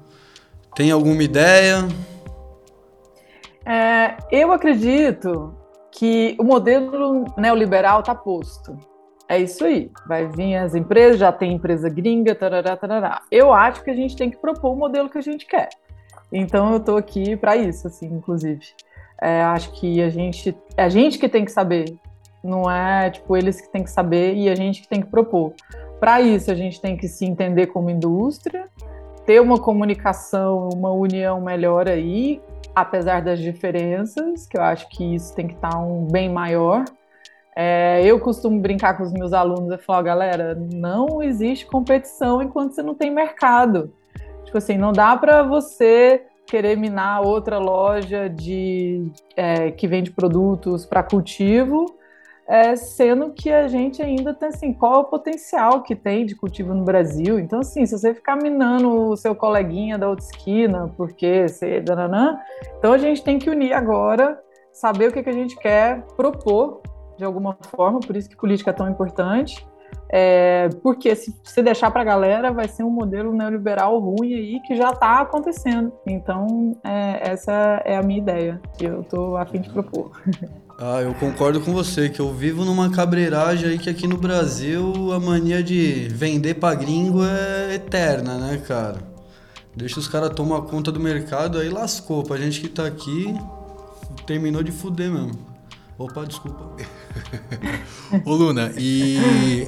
[0.76, 1.88] Tem alguma ideia?
[3.64, 5.54] É, eu acredito
[5.92, 8.76] que o modelo neoliberal está posto.
[9.30, 9.92] É isso aí.
[10.08, 13.22] Vai vir as empresas, já tem empresa gringa, tarará, tarará.
[13.32, 15.70] Eu acho que a gente tem que propor o modelo que a gente quer.
[16.32, 18.66] Então eu estou aqui para isso, assim, inclusive.
[19.22, 21.86] É, acho que a gente, é a gente que tem que saber,
[22.46, 25.54] não é tipo eles que tem que saber e a gente que tem que propor.
[26.00, 28.68] Para isso a gente tem que se entender como indústria,
[29.26, 32.42] ter uma comunicação, uma união melhor aí,
[32.76, 36.86] apesar das diferenças, que eu acho que isso tem que estar tá um bem maior.
[37.56, 42.74] É, eu costumo brincar com os meus alunos e falar, galera, não existe competição enquanto
[42.74, 43.94] você não tem mercado.
[44.44, 50.86] Tipo assim, não dá para você querer minar outra loja de é, que vende produtos
[50.86, 51.86] para cultivo,
[52.48, 56.36] é, sendo que a gente ainda tem assim, qual é o potencial que tem de
[56.36, 57.40] cultivo no Brasil?
[57.40, 61.82] Então, assim, se você ficar minando o seu coleguinha da outra esquina, porque você.
[61.82, 62.40] Dananã,
[62.78, 64.40] então a gente tem que unir agora,
[64.72, 66.82] saber o que, que a gente quer propor
[67.18, 69.66] de alguma forma, por isso que política é tão importante.
[70.10, 74.60] É, porque se, se deixar para a galera, vai ser um modelo neoliberal ruim aí
[74.62, 75.92] que já está acontecendo.
[76.06, 80.12] Então, é, essa é a minha ideia, que eu estou a fim de propor.
[80.78, 85.14] Ah, eu concordo com você, que eu vivo numa cabreiragem aí que aqui no Brasil
[85.14, 89.00] a mania de vender pra gringo é eterna, né, cara?
[89.74, 92.24] Deixa os caras tomar conta do mercado, aí lascou.
[92.24, 93.34] Pra gente que tá aqui,
[94.28, 95.40] terminou de fuder mesmo.
[95.98, 96.76] Opa, desculpa.
[98.26, 99.68] Ô Luna, e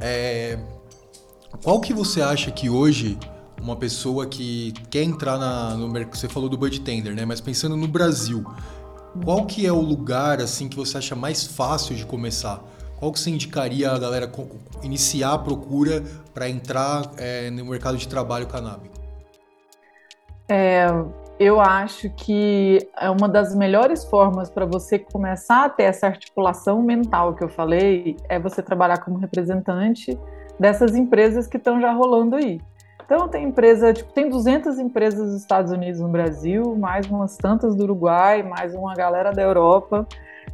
[0.00, 0.58] é,
[1.62, 3.18] qual que você acha que hoje
[3.60, 7.24] uma pessoa que quer entrar na, no mercado, você falou do Bud Tender, né?
[7.24, 8.44] Mas pensando no Brasil,
[9.24, 12.62] qual que é o lugar assim que você acha mais fácil de começar?
[12.98, 14.30] Qual que você indicaria a galera
[14.82, 16.02] iniciar a procura
[16.32, 18.94] para entrar é, no mercado de trabalho canábico?
[20.48, 20.86] É,
[21.38, 26.82] eu acho que é uma das melhores formas para você começar a ter essa articulação
[26.82, 30.18] mental que eu falei é você trabalhar como representante
[30.58, 32.60] dessas empresas que estão já rolando aí.
[33.06, 37.74] Então tem empresa, tipo, tem 200 empresas dos Estados Unidos no Brasil, mais umas tantas
[37.76, 40.06] do Uruguai, mais uma galera da Europa.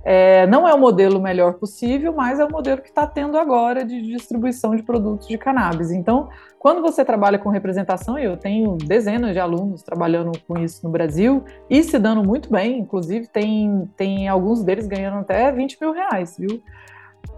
[0.04, 3.84] É, não é o modelo melhor possível, mas é o modelo que está tendo agora
[3.84, 5.90] de distribuição de produtos de cannabis.
[5.90, 10.90] Então, quando você trabalha com representação, eu tenho dezenas de alunos trabalhando com isso no
[10.90, 15.92] Brasil e se dando muito bem, inclusive tem, tem alguns deles ganhando até 20 mil
[15.92, 16.62] reais, viu?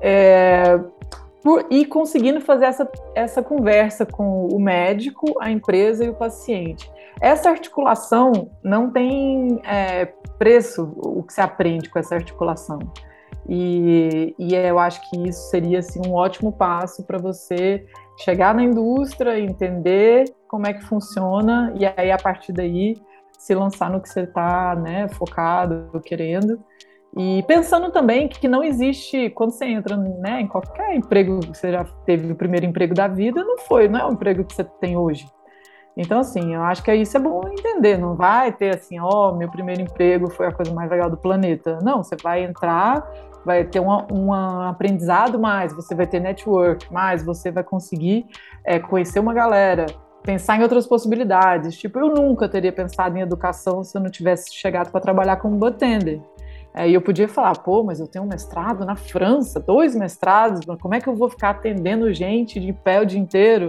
[0.00, 0.81] É,
[1.45, 6.91] por, e conseguindo fazer essa, essa conversa com o médico, a empresa e o paciente.
[7.21, 10.07] Essa articulação não tem é,
[10.39, 12.79] preço, o que se aprende com essa articulação.
[13.47, 17.87] E, e eu acho que isso seria assim, um ótimo passo para você
[18.25, 22.95] chegar na indústria, entender como é que funciona e aí a partir daí
[23.39, 26.59] se lançar no que você está né, focado, querendo.
[27.16, 31.85] E pensando também que não existe, quando você entra né, em qualquer emprego você já
[32.05, 34.96] teve o primeiro emprego da vida, não foi, não é o emprego que você tem
[34.96, 35.27] hoje.
[35.96, 37.96] Então, assim, eu acho que isso é bom entender.
[37.96, 41.16] Não vai ter assim, ó, oh, meu primeiro emprego foi a coisa mais legal do
[41.16, 41.79] planeta.
[41.83, 43.09] Não, você vai entrar,
[43.44, 48.27] vai ter um, um aprendizado mais, você vai ter network mais, você vai conseguir
[48.64, 49.87] é, conhecer uma galera,
[50.24, 51.77] pensar em outras possibilidades.
[51.77, 55.57] Tipo, eu nunca teria pensado em educação se eu não tivesse chegado para trabalhar como
[55.57, 56.20] bartender.
[56.75, 60.61] É, e eu podia falar, pô, mas eu tenho um mestrado na França, dois mestrados,
[60.81, 63.69] como é que eu vou ficar atendendo gente de pé o dia inteiro?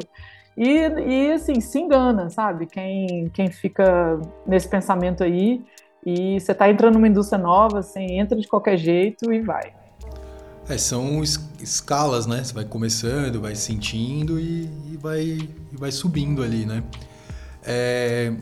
[0.58, 2.65] E, e assim, se engana, sabe?
[2.65, 5.62] Quem, quem fica nesse pensamento aí
[6.06, 9.74] e você está entrando numa indústria nova, você entra de qualquer jeito e vai.
[10.68, 12.44] É, são es escalas, né?
[12.44, 16.84] Você vai começando, vai sentindo e, e, vai, e vai subindo ali, né?
[17.63, 18.34] É,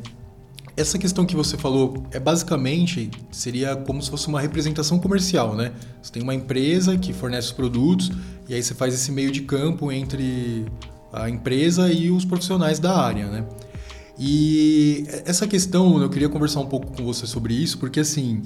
[0.76, 5.72] essa questão que você falou é basicamente seria como se fosse uma representação comercial, né?
[6.02, 8.12] Você tem uma empresa que fornece os produtos
[8.50, 10.66] e aí você faz esse meio de campo entre
[11.12, 13.46] a empresa e os profissionais da área, né?
[14.18, 18.42] E essa questão eu queria conversar um pouco com você sobre isso, porque assim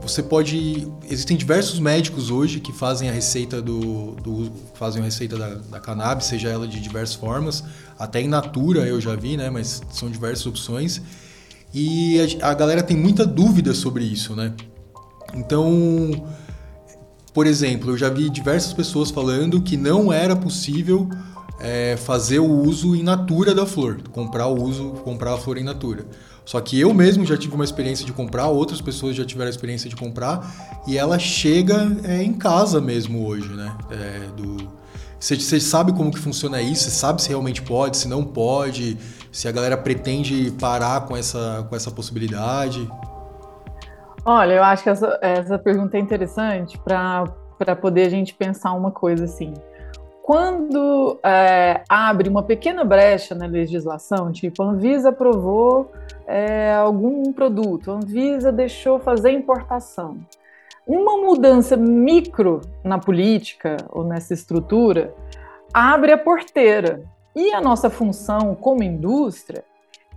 [0.00, 5.36] você pode existem diversos médicos hoje que fazem a receita do, do fazem a receita
[5.36, 7.64] da, da cannabis, seja ela de diversas formas,
[7.98, 9.50] até em natura eu já vi, né?
[9.50, 11.02] Mas são diversas opções.
[11.74, 14.52] E a, a galera tem muita dúvida sobre isso, né?
[15.34, 16.26] Então,
[17.32, 21.08] por exemplo, eu já vi diversas pessoas falando que não era possível
[21.60, 25.62] é, fazer o uso in natura da flor, comprar o uso, comprar a flor in
[25.62, 26.04] natura.
[26.44, 29.50] Só que eu mesmo já tive uma experiência de comprar, outras pessoas já tiveram a
[29.50, 33.74] experiência de comprar e ela chega é, em casa mesmo hoje, né?
[33.90, 34.82] É, do...
[35.20, 36.82] Você, sabe como que funciona isso?
[36.82, 38.98] Você sabe se realmente pode, se não pode?
[39.32, 42.86] Se a galera pretende parar com essa, com essa possibilidade?
[44.24, 48.90] Olha, eu acho que essa, essa pergunta é interessante para poder a gente pensar uma
[48.90, 49.54] coisa assim.
[50.22, 55.90] Quando é, abre uma pequena brecha na legislação, tipo, a Anvisa aprovou
[56.26, 60.18] é, algum produto, a Anvisa deixou fazer importação.
[60.86, 65.14] Uma mudança micro na política ou nessa estrutura
[65.72, 67.02] abre a porteira.
[67.34, 69.64] E a nossa função como indústria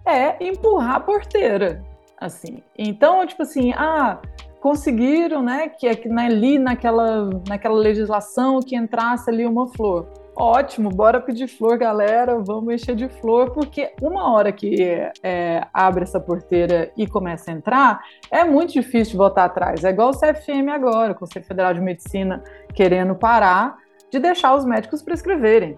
[0.06, 1.84] é empurrar a porteira
[2.18, 2.64] assim.
[2.78, 4.20] Então, tipo assim, ah,
[4.60, 10.08] conseguiram, né, que, né, ali naquela, naquela legislação que entrasse ali uma flor.
[10.38, 14.82] Ótimo, bora pedir flor, galera, vamos encher de flor, porque uma hora que
[15.24, 19.86] é, abre essa porteira e começa a entrar, é muito difícil voltar atrás.
[19.86, 23.78] É igual o CFM agora, o Conselho Federal de Medicina querendo parar
[24.12, 25.76] de deixar os médicos prescreverem.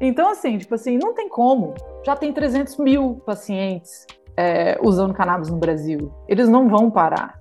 [0.00, 1.74] Então, assim, tipo assim, não tem como.
[2.04, 6.10] Já tem 300 mil pacientes é, usando cannabis no Brasil.
[6.26, 7.38] Eles não vão parar.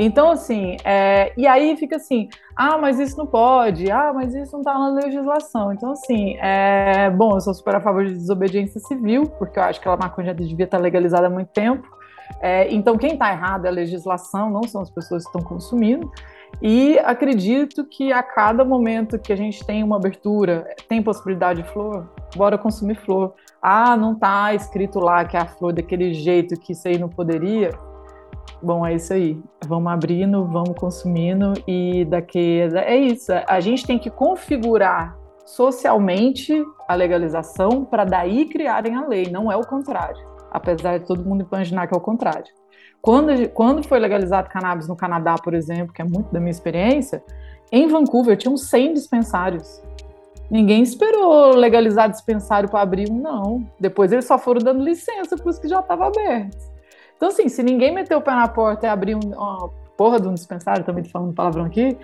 [0.00, 4.52] Então, assim, é, e aí fica assim, ah, mas isso não pode, ah, mas isso
[4.52, 5.72] não está na legislação.
[5.72, 9.80] Então, assim, é, bom, eu sou super a favor de desobediência civil, porque eu acho
[9.80, 11.84] que a maconha já devia estar legalizada há muito tempo.
[12.40, 16.08] É, então, quem está errado é a legislação, não são as pessoas que estão consumindo.
[16.60, 21.68] E acredito que a cada momento que a gente tem uma abertura, tem possibilidade de
[21.68, 23.34] flor, bora consumir flor.
[23.62, 27.08] Ah, não está escrito lá que é a flor daquele jeito que isso aí não
[27.08, 27.70] poderia.
[28.60, 29.40] Bom, é isso aí.
[29.66, 33.30] Vamos abrindo, vamos consumindo e daqui é isso.
[33.46, 39.56] A gente tem que configurar socialmente a legalização para daí criarem a lei, não é
[39.56, 40.26] o contrário.
[40.50, 42.57] Apesar de todo mundo imaginar que é o contrário.
[43.08, 47.24] Quando, quando foi legalizado cannabis no Canadá, por exemplo, que é muito da minha experiência,
[47.72, 49.82] em Vancouver tinham 100 dispensários.
[50.50, 53.66] Ninguém esperou legalizar dispensário para abrir um, não.
[53.80, 56.70] Depois eles só foram dando licença para os que já estavam abertos.
[57.16, 60.28] Então, assim, se ninguém meter o pé na porta e abrir um, uma porra de
[60.28, 61.96] um dispensário, também falando palavrão aqui,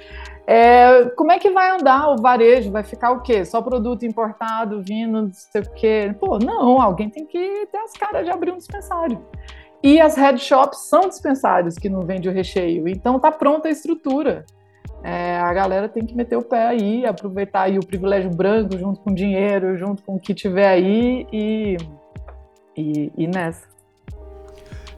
[0.47, 2.71] é, como é que vai andar o varejo?
[2.71, 3.45] Vai ficar o quê?
[3.45, 6.17] Só produto importado, vindo, não sei o quê?
[6.19, 9.23] Pô, não, alguém tem que ter as caras de abrir um dispensário.
[9.85, 13.70] E as head shops são dispensários que não vende o recheio, então tá pronta a
[13.70, 14.47] estrutura.
[15.03, 19.01] É, a galera tem que meter o pé aí, aproveitar aí o privilégio branco junto
[19.01, 21.77] com o dinheiro, junto com o que tiver aí e,
[22.75, 23.68] e, e nessa.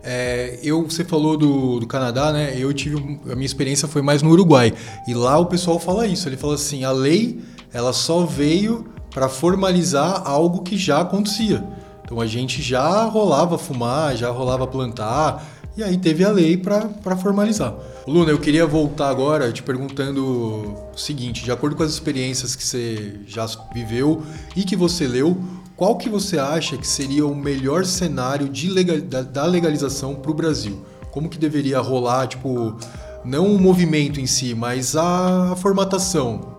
[0.04, 2.54] É, eu, você falou do, do Canadá, né?
[2.56, 2.96] Eu tive
[3.28, 4.72] a minha experiência foi mais no Uruguai
[5.08, 6.28] e lá o pessoal fala isso.
[6.28, 7.40] Ele fala assim, a lei
[7.72, 11.64] ela só veio para formalizar algo que já acontecia.
[12.06, 15.44] Então a gente já rolava fumar, já rolava plantar
[15.76, 17.74] e aí teve a lei para formalizar.
[18.06, 22.62] Luna, eu queria voltar agora te perguntando o seguinte: de acordo com as experiências que
[22.64, 24.22] você já viveu
[24.54, 25.36] e que você leu,
[25.76, 30.30] qual que você acha que seria o melhor cenário de legal, da, da legalização para
[30.30, 30.86] o Brasil?
[31.10, 32.76] Como que deveria rolar, tipo,
[33.24, 36.55] não o movimento em si, mas a, a formatação?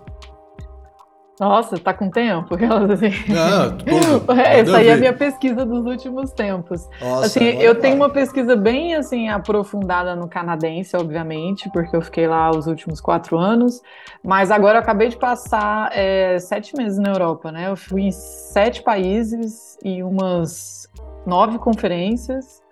[1.40, 2.56] Nossa, tá com tempo?
[2.56, 3.12] Assim.
[3.32, 4.32] Ah, tudo.
[4.42, 6.90] Essa aí é a minha pesquisa dos últimos tempos.
[7.00, 7.82] Nossa, assim, eu vai.
[7.82, 13.00] tenho uma pesquisa bem assim aprofundada no canadense, obviamente, porque eu fiquei lá os últimos
[13.00, 13.82] quatro anos.
[14.24, 17.70] Mas agora eu acabei de passar é, sete meses na Europa, né?
[17.70, 20.90] Eu fui em sete países e umas
[21.24, 22.64] nove conferências.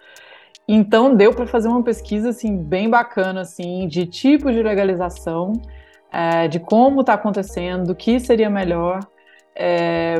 [0.67, 5.53] Então deu para fazer uma pesquisa assim bem bacana assim de tipo de legalização
[6.15, 9.01] é, de como está acontecendo, o que seria melhor.
[9.53, 10.15] É,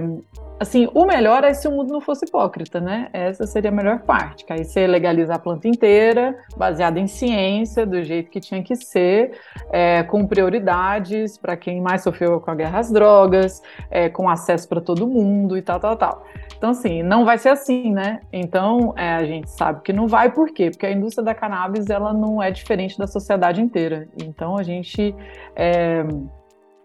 [0.59, 3.09] assim, o melhor é se o mundo não fosse hipócrita, né?
[3.11, 7.85] Essa seria a melhor parte, que aí você legaliza a planta inteira, baseada em ciência,
[7.85, 9.37] do jeito que tinha que ser,
[9.71, 14.67] é, com prioridades para quem mais sofreu com a guerra às drogas, é, com acesso
[14.67, 16.25] para todo mundo e tal, tal, tal.
[16.57, 18.21] Então, assim, não vai ser assim, né?
[18.31, 20.69] Então, é, a gente sabe que não vai, por quê?
[20.71, 24.07] Porque a indústria da cannabis, ela não é diferente da sociedade inteira.
[24.17, 25.13] Então, a gente...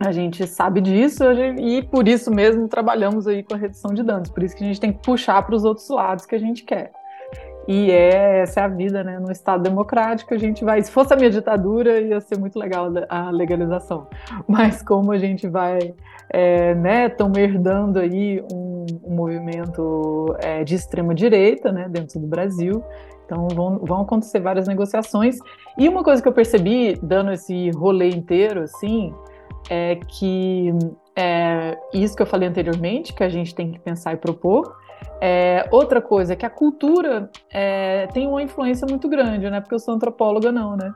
[0.01, 1.23] A gente sabe disso
[1.59, 4.31] e por isso mesmo trabalhamos aí com a redução de danos.
[4.31, 6.65] Por isso que a gente tem que puxar para os outros lados que a gente
[6.65, 6.91] quer.
[7.69, 9.19] E é, essa é a vida, né?
[9.19, 10.83] No Estado democrático, a gente vai.
[10.83, 14.07] Se fosse a minha ditadura, ia ser muito legal a legalização.
[14.49, 15.95] Mas como a gente vai,
[16.31, 17.07] é, né?
[17.07, 21.89] Estão herdando aí um, um movimento é, de extrema direita, né?
[21.91, 22.83] Dentro do Brasil.
[23.27, 25.37] Então vão, vão acontecer várias negociações.
[25.79, 29.15] E uma coisa que eu percebi, dando esse rolê inteiro, assim,
[29.69, 30.73] é que
[31.17, 34.77] é, isso que eu falei anteriormente, que a gente tem que pensar e propor.
[35.21, 39.61] É, outra coisa é que a cultura é, tem uma influência muito grande, né?
[39.61, 40.93] Porque eu sou antropóloga, não, né?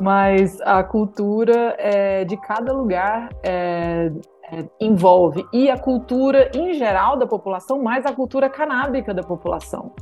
[0.00, 4.10] Mas a cultura é, de cada lugar é,
[4.50, 9.92] é, envolve e a cultura em geral da população, mais a cultura canábica da população.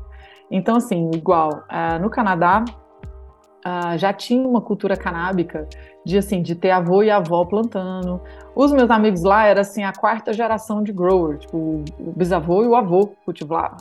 [0.50, 1.62] Então, assim, igual
[2.00, 2.64] no Canadá
[3.66, 5.68] uh, já tinha uma cultura canábica
[6.04, 8.20] de assim de ter avô e avó plantando.
[8.54, 11.56] Os meus amigos lá era assim a quarta geração de grower, tipo
[11.98, 13.78] o bisavô e o avô cultivavam.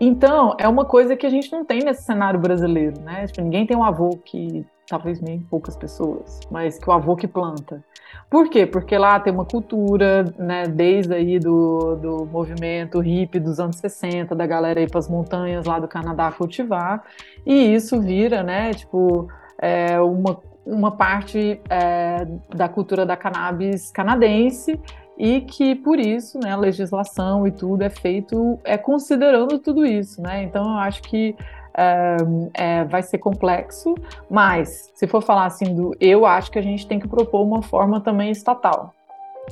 [0.00, 3.26] Então, é uma coisa que a gente não tem nesse cenário brasileiro, né?
[3.26, 7.28] Tipo, ninguém tem um avô que, talvez nem poucas pessoas, mas que o avô que
[7.28, 7.84] planta.
[8.28, 8.66] Por quê?
[8.66, 14.34] Porque lá tem uma cultura, né, desde aí do, do movimento hippie dos anos 60,
[14.34, 17.04] da galera ir para as montanhas lá do Canadá cultivar,
[17.46, 19.28] e isso vira, né, tipo,
[19.58, 24.78] é, uma, uma parte é, da cultura da cannabis canadense,
[25.18, 30.22] e que por isso, né, a legislação e tudo é feito é considerando tudo isso,
[30.22, 30.42] né?
[30.42, 31.36] Então eu acho que
[31.74, 32.16] é,
[32.54, 33.94] é, vai ser complexo,
[34.30, 37.62] mas se for falar assim do, eu acho que a gente tem que propor uma
[37.62, 38.94] forma também estatal.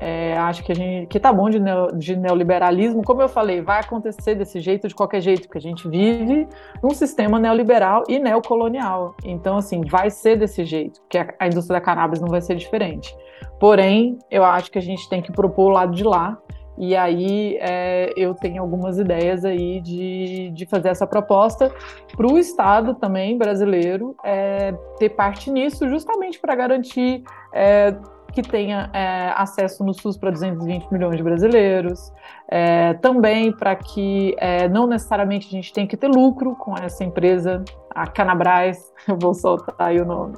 [0.02, 3.60] É, acho que a gente que tá bom de, neo, de, neoliberalismo, como eu falei,
[3.60, 6.48] vai acontecer desse jeito de qualquer jeito, porque a gente vive
[6.82, 9.14] num sistema neoliberal e neocolonial.
[9.22, 12.56] Então, assim, vai ser desse jeito, porque a, a indústria da cannabis não vai ser
[12.56, 13.14] diferente.
[13.58, 16.38] Porém, eu acho que a gente tem que propor o lado de lá
[16.80, 21.70] e aí é, eu tenho algumas ideias aí de, de fazer essa proposta
[22.16, 27.22] para o Estado também brasileiro é, ter parte nisso, justamente para garantir
[27.52, 27.94] é,
[28.32, 32.12] que tenha é, acesso no SUS para 220 milhões de brasileiros,
[32.48, 37.04] é, também para que é, não necessariamente a gente tenha que ter lucro com essa
[37.04, 37.64] empresa,
[37.94, 40.36] a Canabras, eu vou soltar aí o nome.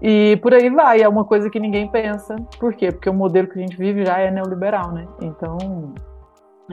[0.00, 2.36] E por aí vai, é uma coisa que ninguém pensa.
[2.58, 2.92] Por quê?
[2.92, 5.06] Porque o modelo que a gente vive já é neoliberal, né?
[5.20, 5.94] Então,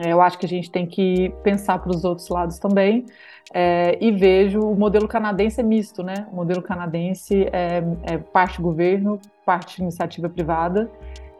[0.06, 3.06] eu acho que a gente tem que pensar para os outros lados também.
[3.52, 6.26] É, e vejo o modelo canadense é misto, né?
[6.30, 10.90] O modelo canadense é, é parte governo, parte iniciativa privada,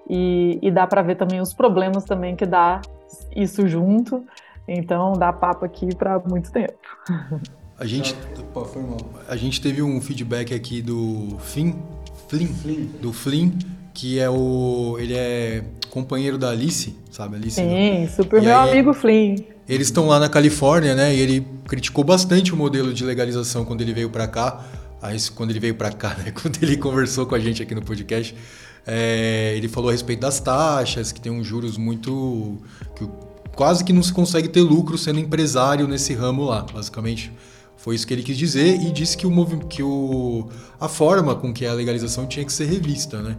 [0.09, 2.81] e, e dá para ver também os problemas também que dá
[3.37, 4.25] isso junto.
[4.67, 6.79] Então dá papo aqui para muito tempo.
[7.79, 8.17] A gente,
[9.29, 11.75] a gente teve um feedback aqui do Flynn,
[12.29, 13.53] Flynn, Flynn, do Flynn,
[13.99, 14.97] que é o.
[15.01, 17.35] Ele é companheiro da Alice, sabe?
[17.35, 18.07] Alice, Sim, né?
[18.07, 19.39] super e meu aí, amigo Flynn.
[19.69, 21.13] Eles estão lá na Califórnia, né?
[21.13, 24.65] E ele criticou bastante o modelo de legalização quando ele veio para cá.
[25.03, 26.31] Aí, quando ele veio para cá, né?
[26.31, 28.37] Quando ele conversou com a gente aqui no podcast,
[28.87, 32.57] é, ele falou a respeito das taxas, que tem uns juros muito.
[32.95, 33.05] que
[33.57, 37.33] quase que não se consegue ter lucro sendo empresário nesse ramo lá, basicamente.
[37.77, 40.49] Foi isso que ele quis dizer e disse que, o, que o,
[40.81, 43.37] a forma com que a legalização tinha que ser revista, né?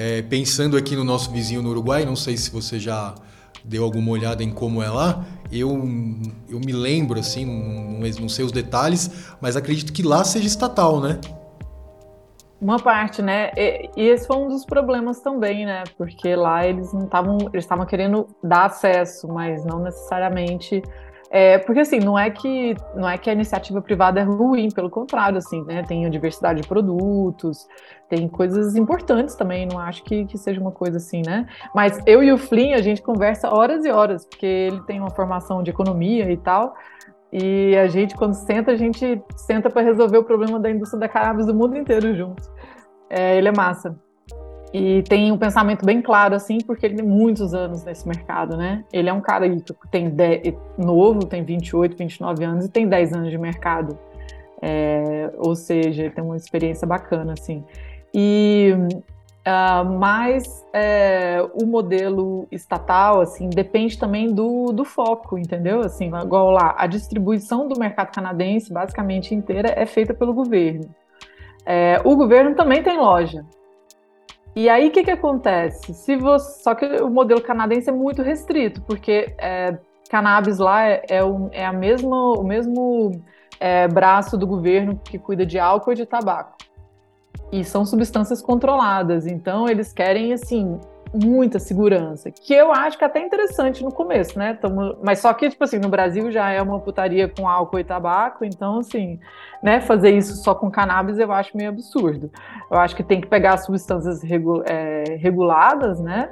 [0.00, 3.16] É, pensando aqui no nosso vizinho no Uruguai, não sei se você já
[3.64, 5.70] deu alguma olhada em como é lá, eu,
[6.48, 11.00] eu me lembro, assim, não, não sei os detalhes, mas acredito que lá seja estatal,
[11.00, 11.18] né?
[12.60, 13.50] Uma parte, né?
[13.56, 15.82] E, e, esse foi um dos problemas também, né?
[15.96, 20.80] Porque lá eles não estavam, eles estavam querendo dar acesso, mas não necessariamente
[21.30, 24.88] é, porque assim, não é que não é que a iniciativa privada é ruim, pelo
[24.88, 25.82] contrário, assim, né?
[25.82, 27.66] Tem diversidade de produtos,
[28.08, 31.46] tem coisas importantes também, não acho que, que seja uma coisa assim, né?
[31.74, 35.10] Mas eu e o Flynn, a gente conversa horas e horas, porque ele tem uma
[35.10, 36.74] formação de economia e tal.
[37.30, 41.08] E a gente, quando senta, a gente senta para resolver o problema da indústria da
[41.08, 42.42] cannabis do mundo inteiro junto.
[43.10, 43.94] É, ele é massa
[44.72, 48.84] e tem um pensamento bem claro, assim, porque ele tem muitos anos nesse mercado, né?
[48.92, 53.12] Ele é um cara que tem 10, novo, tem 28, 29 anos e tem 10
[53.14, 53.98] anos de mercado.
[54.60, 57.64] É, ou seja, ele tem uma experiência bacana, assim.
[58.12, 58.74] E
[59.48, 65.80] uh, mas é, o modelo estatal, assim, depende também do, do foco, entendeu?
[65.80, 70.88] Assim, igual lá, a distribuição do mercado canadense, basicamente inteira, é feita pelo governo.
[71.64, 73.44] É, o governo também tem loja,
[74.56, 75.94] e aí, o que, que acontece?
[75.94, 79.78] Se você, só que o modelo canadense é muito restrito, porque é,
[80.08, 83.22] cannabis lá é, é, o, é a mesma, o mesmo
[83.60, 86.56] é, braço do governo que cuida de álcool e de tabaco.
[87.52, 90.78] E são substâncias controladas, então eles querem, assim,
[91.12, 94.54] muita segurança, que eu acho que é até interessante no começo, né?
[94.54, 97.84] Tamo, mas só que, tipo assim, no Brasil já é uma putaria com álcool e
[97.84, 99.18] tabaco, então, assim,
[99.62, 102.30] né, fazer isso só com cannabis eu acho meio absurdo.
[102.70, 106.30] Eu acho que tem que pegar substâncias regu é, reguladas, né?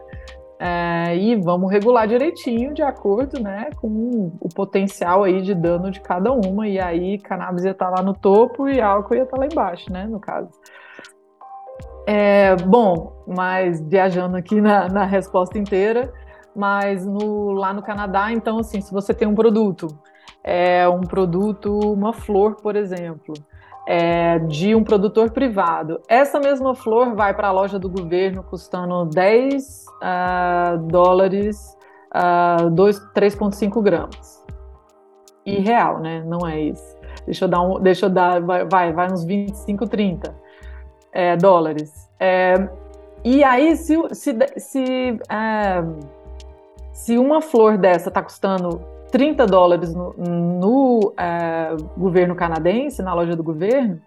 [0.58, 6.00] É, e vamos regular direitinho de acordo né, com o potencial aí de dano de
[6.00, 9.36] cada uma, e aí cannabis ia estar tá lá no topo e álcool ia estar
[9.36, 10.48] tá lá embaixo, né, no caso.
[12.06, 16.12] É, bom, mas viajando aqui na, na resposta inteira,
[16.54, 19.88] mas no, lá no Canadá, então, assim, se você tem um produto,
[20.44, 23.34] é um produto, uma flor, por exemplo,
[23.88, 26.00] é, de um produtor privado.
[26.08, 31.76] Essa mesma flor vai para a loja do governo custando 10 uh, dólares,
[32.14, 34.44] uh, 3,5 gramas.
[35.44, 36.22] E real, né?
[36.24, 36.96] Não é isso.
[37.24, 37.80] Deixa eu dar um.
[37.80, 38.40] Deixa eu dar.
[38.40, 40.45] Vai, vai uns 25, 30
[41.16, 42.10] é, dólares.
[42.20, 42.68] É,
[43.24, 45.82] e aí, se, se, se, é,
[46.92, 53.34] se uma flor dessa está custando 30 dólares no, no é, governo canadense, na loja
[53.34, 53.98] do governo,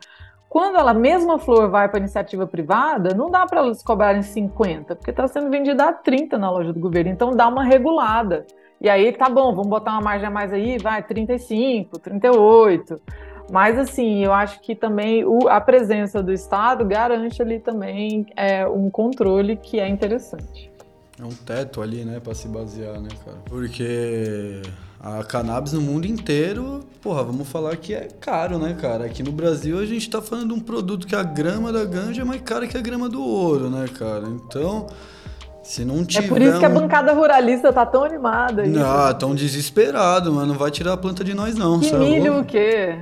[0.48, 5.10] quando ela mesma flor vai para iniciativa privada, não dá para elas cobrarem 50, porque
[5.10, 7.12] está sendo vendida a 30 na loja do governo.
[7.12, 8.46] Então dá uma regulada.
[8.80, 13.02] E aí tá bom, vamos botar uma margem a mais aí, vai 35, 38.
[13.52, 18.68] Mas assim, eu acho que também o, a presença do Estado garante ali também é,
[18.68, 20.70] um controle que é interessante.
[21.20, 23.38] É um teto ali, né, para se basear, né, cara?
[23.46, 24.62] Porque
[25.02, 29.06] a cannabis no mundo inteiro, porra, vamos falar que é caro, né, cara?
[29.06, 32.22] Aqui no Brasil a gente tá falando de um produto que a grama da ganja
[32.22, 34.28] é mais cara que a grama do ouro, né, cara?
[34.30, 34.88] Então,
[35.62, 36.26] se não tiver.
[36.26, 38.62] É por isso que a bancada ruralista tá tão animada.
[38.62, 38.74] Aí.
[38.78, 41.82] Ah, tão desesperado, mas não vai tirar a planta de nós, não.
[41.82, 42.98] Que milho o quê?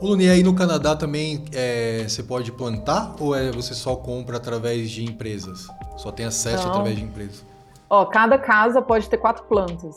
[0.00, 4.38] O Luni, aí no Canadá também é, você pode plantar ou é você só compra
[4.38, 5.68] através de empresas?
[5.98, 7.44] Só tem acesso através de empresas?
[7.90, 9.96] Ó, cada casa pode ter quatro plantas.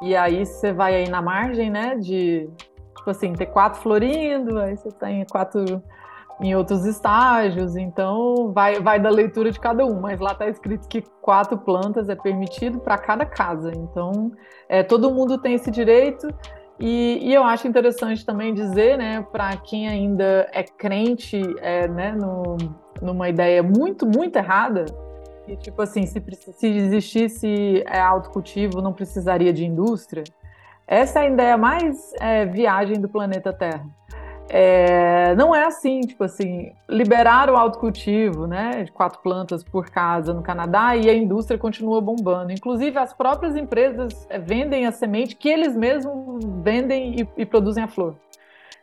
[0.00, 2.48] E aí você vai aí na margem, né, de,
[2.96, 5.82] tipo assim, ter quatro florindo, aí você tem quatro
[6.40, 10.88] em outros estágios, então vai, vai da leitura de cada um, mas lá está escrito
[10.88, 14.32] que quatro plantas é permitido para cada casa, então
[14.68, 16.28] é, todo mundo tem esse direito,
[16.80, 22.12] e, e eu acho interessante também dizer, né, para quem ainda é crente é, né,
[22.12, 22.56] no,
[23.02, 24.86] numa ideia muito, muito errada,
[25.44, 26.22] que, tipo assim, se,
[26.56, 30.24] se existisse é, autocultivo, não precisaria de indústria.
[30.86, 33.86] Essa é a ideia mais é, viagem do planeta Terra.
[34.52, 40.34] É, não é assim, tipo assim, liberar o autocultivo, né, de quatro plantas por casa
[40.34, 42.50] no Canadá e a indústria continua bombando.
[42.50, 47.84] Inclusive, as próprias empresas é, vendem a semente que eles mesmos vendem e, e produzem
[47.84, 48.16] a flor.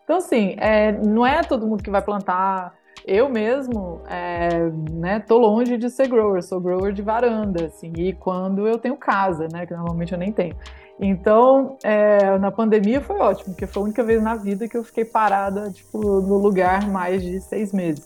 [0.06, 2.74] Então, assim, é, não é todo mundo que vai plantar
[3.06, 8.14] eu mesmo, é, né, tô longe de ser grower, sou grower de varanda, assim, e
[8.14, 10.56] quando eu tenho casa, né, que normalmente eu nem tenho.
[11.00, 14.84] Então, é, na pandemia foi ótimo, porque foi a única vez na vida que eu
[14.84, 18.06] fiquei parada, tipo, no lugar mais de seis meses.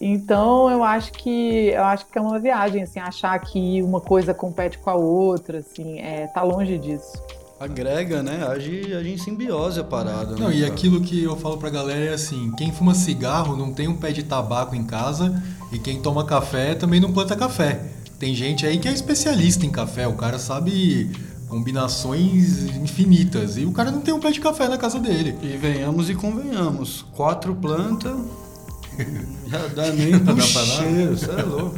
[0.00, 4.32] Então, eu acho que eu acho que é uma viagem, assim, achar que uma coisa
[4.32, 7.20] compete com a outra, assim, é, tá longe disso
[7.62, 8.44] agrega, né?
[8.48, 10.34] Age, age em simbiose a parada.
[10.34, 10.72] Não, né, e cara?
[10.72, 14.10] aquilo que eu falo pra galera é assim: quem fuma cigarro não tem um pé
[14.10, 17.80] de tabaco em casa e quem toma café também não planta café.
[18.18, 21.10] Tem gente aí que é especialista em café, o cara sabe
[21.52, 25.36] combinações infinitas e o cara não tem um pé de café na casa dele.
[25.42, 28.16] E venhamos e convenhamos: quatro plantas.
[29.46, 31.76] Já dá nem pro cheiro, você é louco.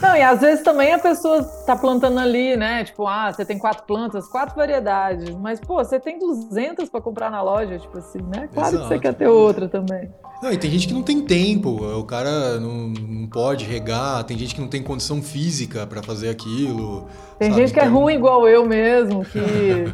[0.00, 2.84] Não, e às vezes também a pessoa tá plantando ali, né?
[2.84, 7.30] Tipo, ah, você tem quatro plantas, quatro variedades, mas pô, você tem 200 para comprar
[7.30, 8.48] na loja, tipo assim, né?
[8.52, 8.82] Claro Exato.
[8.82, 10.10] que você quer ter outra também.
[10.42, 14.36] Não, e tem gente que não tem tempo, o cara não, não pode regar, tem
[14.36, 17.06] gente que não tem condição física para fazer aquilo.
[17.38, 17.62] Tem sabe?
[17.62, 19.38] gente que é então ruim igual eu mesmo, que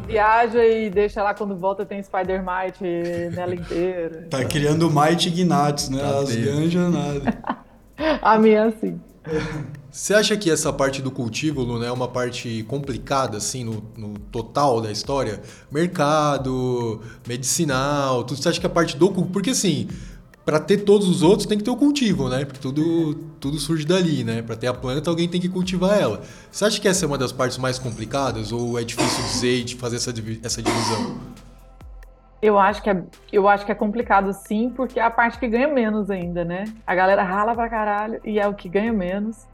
[0.07, 2.83] viaja e deixa lá quando volta tem Spider Mite
[3.35, 4.27] nela inteira.
[4.27, 6.01] Tá criando Might Ignatius, né?
[6.01, 7.59] Tá As ganjas nada.
[8.21, 8.99] A minha é assim.
[9.91, 14.19] Você acha que essa parte do cultivo, Luna, é uma parte complicada, assim, no, no,
[14.31, 15.41] total da história?
[15.71, 18.41] Mercado, medicinal, tudo.
[18.41, 19.09] Você acha que a parte do...
[19.11, 19.87] Porque, assim,
[20.45, 22.45] para ter todos os outros tem que ter o cultivo, né?
[22.45, 24.43] Porque tudo, tudo surge dali, né?
[24.43, 26.21] Para ter a planta, alguém tem que cultivar ela.
[26.51, 28.51] Você acha que essa é uma das partes mais complicadas?
[28.51, 30.13] Ou é difícil dizer de fazer essa,
[30.43, 31.17] essa divisão?
[32.41, 35.47] Eu acho, que é, eu acho que é complicado sim, porque é a parte que
[35.47, 36.65] ganha menos ainda, né?
[36.87, 39.48] A galera rala pra caralho e é o que ganha menos.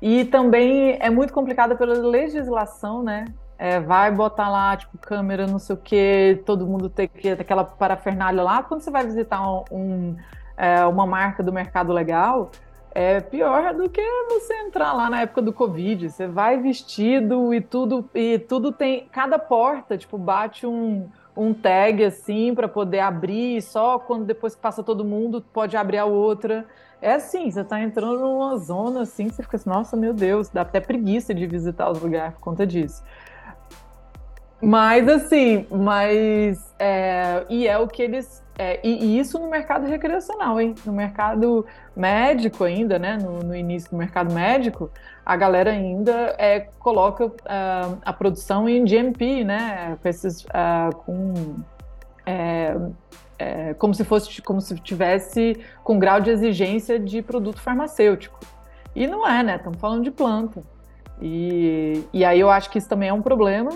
[0.00, 3.26] E também é muito complicado pela legislação, né?
[3.58, 7.64] É, vai botar lá, tipo, câmera, não sei o quê, todo mundo tem que aquela
[7.64, 8.62] parafernália lá.
[8.62, 10.16] Quando você vai visitar um, um
[10.56, 12.50] é, uma marca do mercado legal,
[12.92, 16.10] é pior do que você entrar lá na época do Covid.
[16.10, 19.08] Você vai vestido e tudo, e tudo tem.
[19.12, 24.60] Cada porta, tipo, bate um, um tag assim para poder abrir, só quando depois que
[24.60, 26.66] passa todo mundo pode abrir a outra.
[27.00, 30.62] É assim, você está entrando numa zona assim, você fica assim, nossa, meu Deus, dá
[30.62, 33.02] até preguiça de visitar os lugares por conta disso.
[34.60, 39.86] Mas assim, mas é, e é o que eles é, e, e, isso no mercado
[39.86, 40.74] recreacional, hein?
[40.84, 43.16] No mercado médico ainda, né?
[43.16, 44.90] No, no início do mercado médico,
[45.24, 49.96] a galera ainda é, coloca uh, a produção em GMP, né?
[50.02, 51.54] Com esses, uh, com
[52.26, 52.76] é,
[53.38, 58.40] é, como se fosse como se tivesse com grau de exigência de produto farmacêutico.
[58.94, 59.56] E não é, né?
[59.56, 60.62] Estamos falando de planta.
[61.20, 63.70] E, e aí eu acho que isso também é um problema.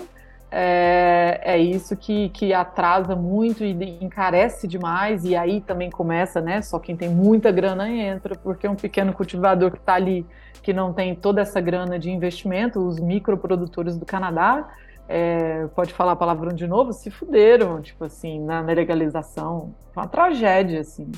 [0.55, 6.61] É, é isso que, que atrasa muito e encarece demais, e aí também começa, né?
[6.61, 10.23] Só quem tem muita grana entra, porque um pequeno cultivador que está ali,
[10.61, 14.69] que não tem toda essa grana de investimento, os microprodutores do Canadá,
[15.07, 19.73] é, pode falar palavrão de novo, se fuderam, tipo assim, na, na legalização.
[19.95, 21.11] Uma tragédia, assim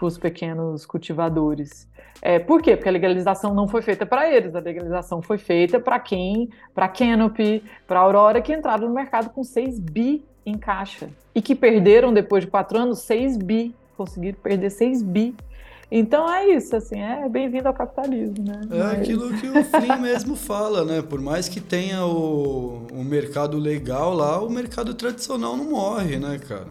[0.00, 1.86] para os pequenos cultivadores.
[2.22, 2.74] É, por quê?
[2.74, 6.48] Porque a legalização não foi feita para eles, a legalização foi feita para quem?
[6.74, 11.54] Para Canopy, para Aurora, que entraram no mercado com 6 bi em caixa e que
[11.54, 15.34] perderam depois de quatro anos 6 bi, conseguiram perder 6 bi.
[15.90, 18.60] Então é isso, assim, é bem-vindo ao capitalismo, né?
[18.70, 18.92] É Mas...
[19.00, 21.02] aquilo que o Flynn mesmo fala, né?
[21.02, 26.38] Por mais que tenha o, o mercado legal lá, o mercado tradicional não morre, né,
[26.38, 26.68] cara?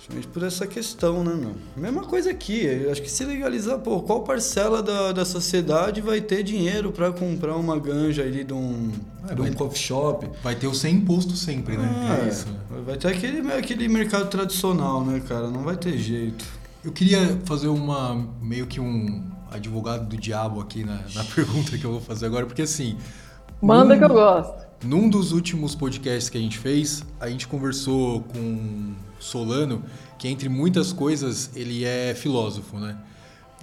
[0.00, 1.54] Justamente por essa questão, né, meu?
[1.76, 2.64] Mesma coisa aqui.
[2.64, 7.12] Eu acho que se legalizar, pô, qual parcela da, da sociedade vai ter dinheiro para
[7.12, 8.90] comprar uma ganja ali de um,
[9.28, 10.28] é, de um coffee shop?
[10.42, 12.18] Vai ter o sem imposto sempre, né?
[12.20, 12.46] É, é isso.
[12.84, 15.48] Vai ter aquele, aquele mercado tradicional, né, cara?
[15.50, 16.44] Não vai ter jeito.
[16.84, 18.14] Eu queria fazer uma.
[18.40, 22.46] meio que um advogado do diabo aqui na, na pergunta que eu vou fazer agora,
[22.46, 22.96] porque assim.
[23.60, 24.66] Manda num, que eu gosto.
[24.84, 29.82] Num dos últimos podcasts que a gente fez, a gente conversou com Solano,
[30.16, 32.96] que entre muitas coisas ele é filósofo, né?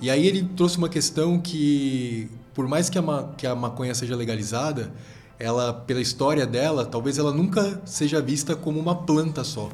[0.02, 4.14] E aí ele trouxe uma questão que, por mais que a, que a maconha seja
[4.14, 4.92] legalizada,
[5.40, 9.70] ela, pela história dela, talvez ela nunca seja vista como uma planta só.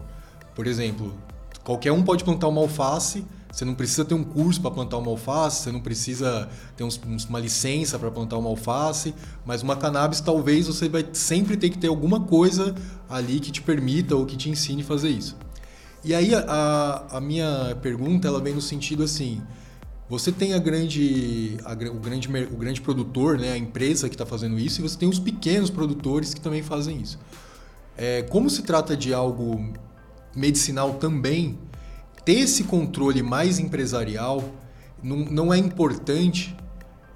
[0.54, 1.12] Por exemplo,
[1.64, 5.12] qualquer um pode plantar uma alface, você não precisa ter um curso para plantar uma
[5.12, 6.98] alface, você não precisa ter uns,
[7.28, 9.14] uma licença para plantar uma alface,
[9.46, 12.74] mas uma cannabis talvez você vai sempre ter que ter alguma coisa
[13.10, 15.36] ali que te permita ou que te ensine a fazer isso.
[16.04, 19.42] E aí a, a minha pergunta ela vem no sentido assim:
[20.10, 24.26] você tem a grande, a, o, grande, o grande produtor, né, a empresa que está
[24.26, 27.20] fazendo isso, e você tem os pequenos produtores que também fazem isso.
[27.98, 29.74] É, como se trata de algo
[30.36, 31.58] medicinal também,
[32.24, 34.44] ter esse controle mais empresarial
[35.04, 36.56] não, não é importante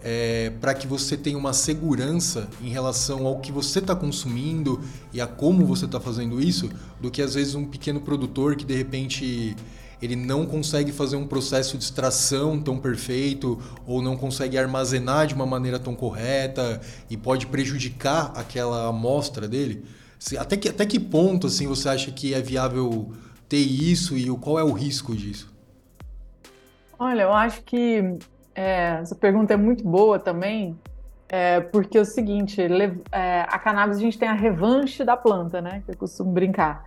[0.03, 4.79] é, para que você tenha uma segurança em relação ao que você está consumindo
[5.11, 6.69] e a como você está fazendo isso,
[7.01, 9.55] do que às vezes um pequeno produtor que de repente
[10.01, 15.33] ele não consegue fazer um processo de extração tão perfeito ou não consegue armazenar de
[15.33, 19.83] uma maneira tão correta e pode prejudicar aquela amostra dele.
[20.39, 23.13] Até que, até que ponto assim você acha que é viável
[23.47, 25.53] ter isso e qual é o risco disso?
[26.97, 28.17] Olha, eu acho que
[28.53, 30.79] é, essa pergunta é muito boa também,
[31.27, 32.61] é, porque é o seguinte,
[33.11, 35.83] é, a cannabis a gente tem a revanche da planta, né?
[35.85, 36.85] Que eu costumo brincar.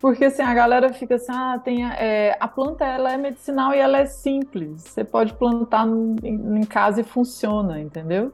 [0.00, 3.74] Porque assim, a galera fica assim, ah, tem a, é, a planta ela é medicinal
[3.74, 4.82] e ela é simples.
[4.82, 8.32] Você pode plantar em, em casa e funciona, entendeu?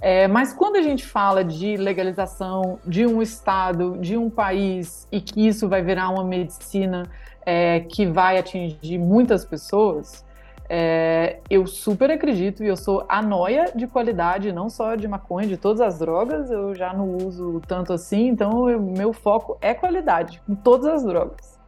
[0.00, 5.20] É, mas quando a gente fala de legalização de um estado, de um país, e
[5.20, 7.08] que isso vai virar uma medicina
[7.46, 10.24] é, que vai atingir muitas pessoas,
[10.68, 15.46] é, eu super acredito e eu sou a noia de qualidade, não só de maconha,
[15.46, 19.74] de todas as drogas, eu já não uso tanto assim, então eu, meu foco é
[19.74, 21.58] qualidade, com todas as drogas.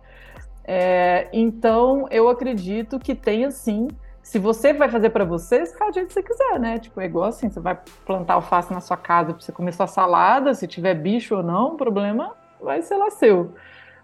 [0.64, 3.88] É, então eu acredito que tenha sim.
[4.26, 6.80] Se você vai fazer para você, você faz do jeito que você quiser, né?
[6.80, 9.86] Tipo, é igual assim, você vai plantar alface na sua casa para você comer sua
[9.86, 13.54] salada, se tiver bicho ou não, o problema vai ser lá seu.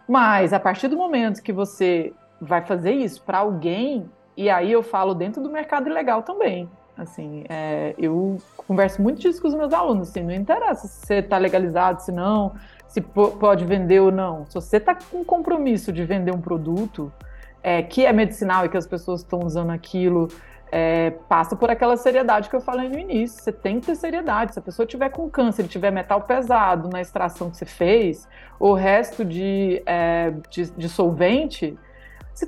[0.07, 4.81] Mas a partir do momento que você vai fazer isso para alguém, e aí eu
[4.85, 6.70] falo dentro do mercado ilegal também.
[6.97, 10.11] Assim, é, eu converso muito disso com os meus alunos.
[10.11, 12.55] Assim, não interessa se você está legalizado, se não,
[12.87, 14.47] se pode vender ou não.
[14.47, 17.12] Se você está com compromisso de vender um produto
[17.62, 20.28] é, que é medicinal e que as pessoas estão usando aquilo,
[20.70, 23.42] é, passa por aquela seriedade que eu falei no início.
[23.42, 24.54] Você tem que ter seriedade.
[24.54, 28.26] Se a pessoa tiver com câncer, tiver metal pesado na extração que você fez,
[28.58, 31.78] ou o resto de, é, de, de solvente,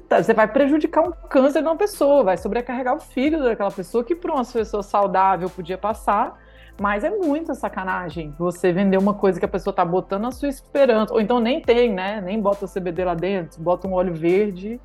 [0.09, 4.03] Tá, você vai prejudicar um câncer de uma pessoa, vai sobrecarregar o fígado daquela pessoa
[4.03, 6.41] que para uma pessoa saudável podia passar,
[6.81, 10.49] mas é muita sacanagem você vender uma coisa que a pessoa está botando a sua
[10.49, 12.21] esperança, ou então nem tem, né?
[12.21, 14.81] Nem bota o CBD lá dentro, bota um óleo verde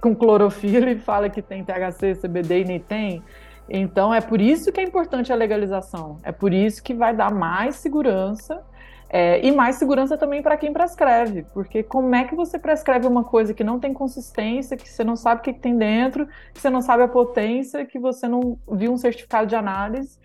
[0.00, 3.22] com clorofila e fala que tem THC, CBD e nem tem.
[3.68, 7.32] Então é por isso que é importante a legalização, é por isso que vai dar
[7.32, 8.62] mais segurança
[9.08, 13.24] é, e mais segurança também para quem prescreve, porque como é que você prescreve uma
[13.24, 16.60] coisa que não tem consistência, que você não sabe o que, que tem dentro, que
[16.60, 20.18] você não sabe a potência, que você não viu um certificado de análise.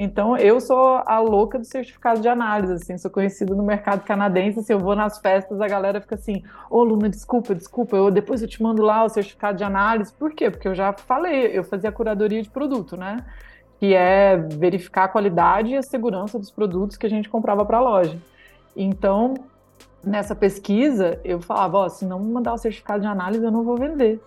[0.00, 4.62] Então, eu sou a louca do certificado de análise, assim, sou conhecida no mercado canadense,
[4.62, 8.40] se eu vou nas festas, a galera fica assim, ô, Luna, desculpa, desculpa, eu, depois
[8.40, 10.12] eu te mando lá o certificado de análise.
[10.12, 10.52] Por quê?
[10.52, 13.26] Porque eu já falei, eu fazia curadoria de produto, né?
[13.80, 17.78] Que é verificar a qualidade e a segurança dos produtos que a gente comprava para
[17.78, 18.16] a loja.
[18.76, 19.34] Então,
[20.04, 23.76] nessa pesquisa, eu falava, ó, se não mandar o certificado de análise, eu não vou
[23.76, 24.20] vender.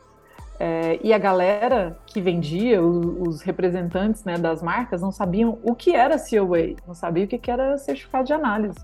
[0.60, 5.96] É, e a galera que vendia, os, representantes né, das marcas, não sabiam o que
[5.96, 8.78] era COA, não sabiam o que era certificado de análise.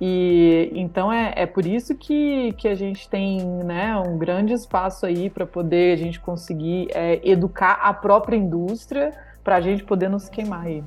[0.00, 5.06] E então é, é por isso que, que a gente tem né, um grande espaço
[5.06, 9.12] aí para poder a gente conseguir é, educar a própria indústria
[9.44, 10.82] para a gente poder nos queimar aí.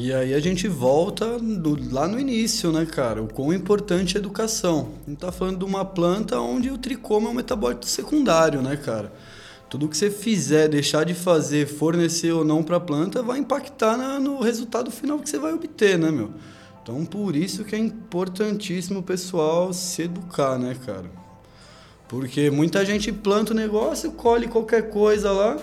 [0.00, 3.20] E aí a gente volta do, lá no início, né, cara?
[3.20, 4.90] O quão importante é a educação.
[5.04, 8.76] A gente tá falando de uma planta onde o tricoma é um metabólito secundário, né,
[8.76, 9.12] cara?
[9.68, 13.96] Tudo que você fizer, deixar de fazer, fornecer ou não para a planta, vai impactar
[13.96, 16.30] na, no resultado final que você vai obter, né, meu?
[16.80, 21.10] Então, por isso que é importantíssimo o pessoal se educar, né, cara?
[22.06, 25.58] Porque muita gente planta o negócio, colhe qualquer coisa lá,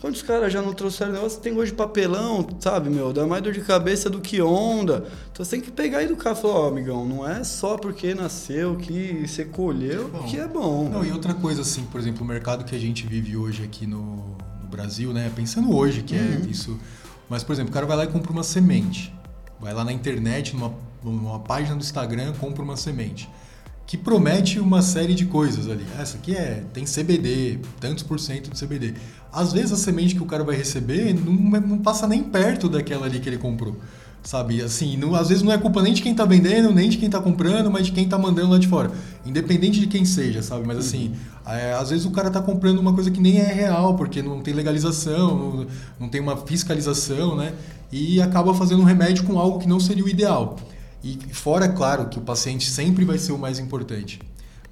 [0.00, 1.40] Quantos caras já não trouxeram negócio?
[1.40, 3.12] Tem gosto de papelão, sabe, meu?
[3.12, 5.06] Dá mais dor de cabeça do que onda.
[5.30, 6.34] Então você tem que pegar e educar.
[6.34, 10.22] Falar, ó, oh, amigão, não é só porque nasceu que você colheu bom.
[10.22, 10.88] que é bom.
[10.88, 13.86] Não, e outra coisa, assim, por exemplo, o mercado que a gente vive hoje aqui
[13.86, 15.30] no, no Brasil, né?
[15.36, 16.44] Pensando hoje que é uhum.
[16.46, 16.80] é isso.
[17.28, 19.14] Mas, por exemplo, o cara vai lá e compra uma semente.
[19.60, 20.72] Vai lá na internet, numa,
[21.04, 23.28] numa página do Instagram, compra uma semente
[23.90, 25.84] que promete uma série de coisas ali.
[25.98, 28.94] Essa aqui é tem CBD, tantos por cento de CBD.
[29.32, 33.06] Às vezes a semente que o cara vai receber não, não passa nem perto daquela
[33.06, 33.76] ali que ele comprou.
[34.22, 36.98] Sabe, assim, não, às vezes não é culpa nem de quem está vendendo, nem de
[36.98, 38.92] quem está comprando, mas de quem está mandando lá de fora.
[39.26, 40.64] Independente de quem seja, sabe?
[40.64, 43.96] Mas assim, é, às vezes o cara está comprando uma coisa que nem é real,
[43.96, 45.66] porque não tem legalização, não,
[45.98, 47.54] não tem uma fiscalização, né?
[47.90, 50.56] E acaba fazendo um remédio com algo que não seria o ideal.
[51.02, 54.20] E fora, claro, que o paciente sempre vai ser o mais importante.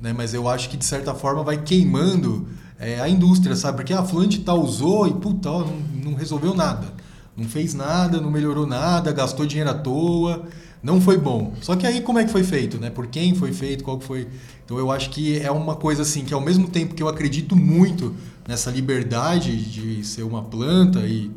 [0.00, 0.12] Né?
[0.12, 2.46] Mas eu acho que, de certa forma, vai queimando
[2.78, 3.78] é, a indústria, sabe?
[3.78, 6.92] Porque a ah, tal usou e, puta, ó, não, não resolveu nada.
[7.36, 10.44] Não fez nada, não melhorou nada, gastou dinheiro à toa,
[10.82, 11.54] não foi bom.
[11.60, 12.90] Só que aí como é que foi feito, né?
[12.90, 14.28] Por quem foi feito, qual foi...
[14.64, 17.56] Então eu acho que é uma coisa assim, que ao mesmo tempo que eu acredito
[17.56, 18.14] muito
[18.46, 21.30] nessa liberdade de ser uma planta e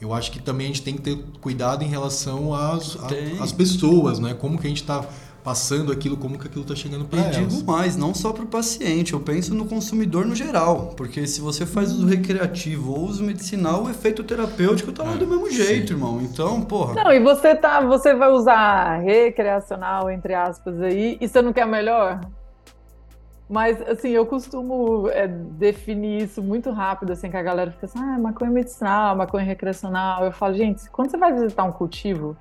[0.00, 2.98] eu acho que também a gente tem que ter cuidado em relação às,
[3.40, 4.34] às pessoas, né?
[4.34, 5.04] Como que a gente está
[5.46, 7.36] passando aquilo, como que aquilo está chegando para elas.
[7.36, 11.24] E digo mais, não só para o paciente, eu penso no consumidor no geral, porque
[11.24, 15.24] se você faz uso recreativo ou uso medicinal, o efeito terapêutico está lá é, do
[15.24, 15.94] mesmo jeito, sim.
[15.94, 16.20] irmão.
[16.20, 16.94] Então, porra.
[16.94, 21.66] Não, e você tá, você vai usar recreacional entre aspas aí, e você não quer
[21.66, 22.18] melhor?
[23.48, 27.98] Mas, assim, eu costumo é, definir isso muito rápido, assim, que a galera fica assim,
[27.98, 30.24] ah, maconha medicinal, maconha recreacional.
[30.24, 32.36] Eu falo, gente, quando você vai visitar um cultivo,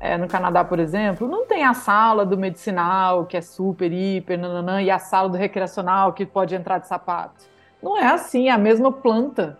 [0.00, 4.38] é, no Canadá, por exemplo, não tem a sala do medicinal, que é super, hiper,
[4.38, 7.44] nananã, e a sala do recreacional, que pode entrar de sapato.
[7.80, 9.56] Não é assim, é a mesma planta.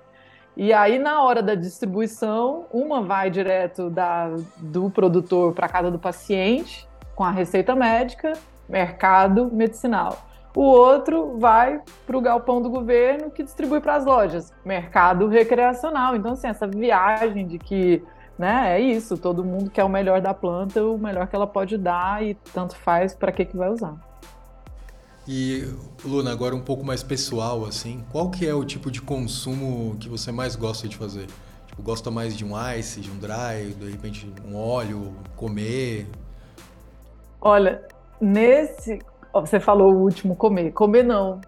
[0.57, 6.01] E aí, na hora da distribuição, uma vai direto da, do produtor para casa do
[6.01, 8.33] paciente, com a receita médica,
[8.69, 14.53] mercado medicinal o outro vai para o galpão do governo que distribui para as lojas,
[14.65, 16.17] mercado recreacional.
[16.17, 18.03] Então, assim, essa viagem de que
[18.39, 21.77] né, é isso, todo mundo quer o melhor da planta, o melhor que ela pode
[21.77, 23.95] dar e tanto faz para que, que vai usar.
[25.29, 25.69] E,
[26.03, 30.09] Luna, agora um pouco mais pessoal, assim, qual que é o tipo de consumo que
[30.09, 31.27] você mais gosta de fazer?
[31.67, 36.09] Tipo, gosta mais de um ice, de um dry, de repente um óleo, comer?
[37.41, 37.83] Olha,
[38.21, 39.01] nesse,
[39.33, 40.73] você falou o último, comer.
[40.73, 41.41] Comer não.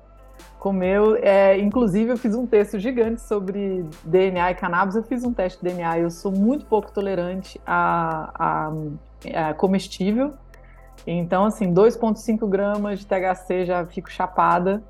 [0.59, 4.95] Comer, é, inclusive eu fiz um texto gigante sobre DNA e cannabis.
[4.95, 5.99] Eu fiz um teste de DNA.
[5.99, 10.35] Eu sou muito pouco tolerante a, a, a comestível.
[11.05, 14.83] Então, assim, 2,5 gramas de THC já fico chapada.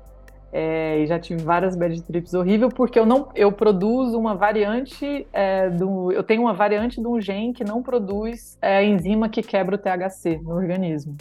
[0.55, 5.25] É, e já tive várias bad trips horrível porque eu não eu produzo uma variante
[5.33, 9.27] é, do eu tenho uma variante de um gene que não produz é, a enzima
[9.27, 11.17] que quebra o THC no organismo.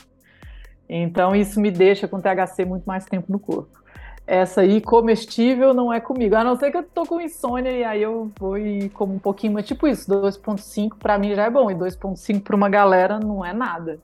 [0.94, 3.80] Então, isso me deixa com THC muito mais tempo no corpo.
[4.26, 6.36] Essa aí, comestível, não é comigo.
[6.36, 9.18] A não ser que eu tô com insônia e aí eu vou e como um
[9.18, 13.18] pouquinho, mas tipo isso, 2,5 para mim já é bom, e 2,5 para uma galera
[13.18, 13.98] não é nada.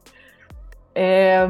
[0.95, 1.47] É,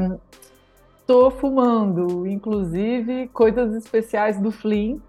[1.06, 5.00] tô fumando, inclusive, coisas especiais do Fleam,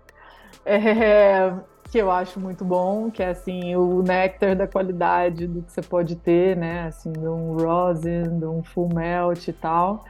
[0.64, 1.52] é,
[1.92, 5.82] que eu acho muito bom, que é assim, o néctar da qualidade do que você
[5.82, 6.84] pode ter, né?
[6.88, 10.06] Assim, de um rosin, de um full melt e tal.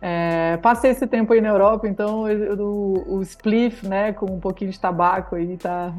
[0.00, 4.40] É, passei esse tempo aí na Europa, então eu, o, o spliff, né, com um
[4.40, 5.92] pouquinho de tabaco aí, tá,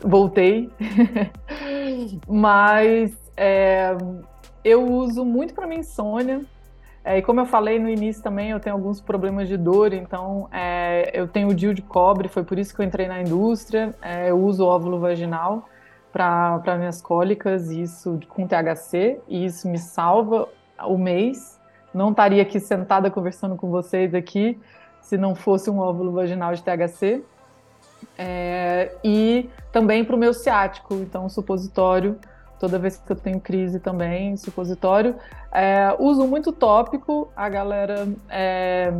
[0.00, 0.70] voltei.
[2.26, 3.96] Mas é,
[4.64, 6.42] eu uso muito para minha insônia.
[7.04, 10.48] É, e como eu falei no início também, eu tenho alguns problemas de dor, então
[10.52, 13.94] é, eu tenho o DIU de cobre, foi por isso que eu entrei na indústria.
[14.00, 15.68] É, eu uso óvulo vaginal
[16.12, 20.48] para minhas cólicas, isso com THC, e isso me salva
[20.84, 21.58] o mês.
[21.92, 24.58] Não estaria aqui sentada conversando com vocês aqui
[25.00, 27.22] se não fosse um óvulo vaginal de THC.
[28.18, 32.18] É, e também para o meu ciático, então supositório
[32.62, 35.16] toda vez que eu tenho crise também, supositório.
[35.50, 38.92] É, uso muito tópico, a galera é,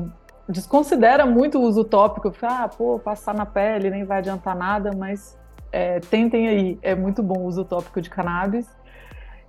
[0.48, 5.38] desconsidera muito o uso tópico, ah, pô, passar na pele nem vai adiantar nada, mas
[5.70, 8.68] é, tentem aí, é muito bom o uso tópico de cannabis.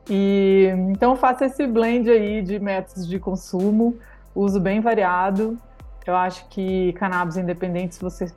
[0.09, 3.97] E então faço esse blend aí de métodos de consumo,
[4.35, 5.57] uso bem variado.
[6.05, 8.29] Eu acho que cannabis, independente se você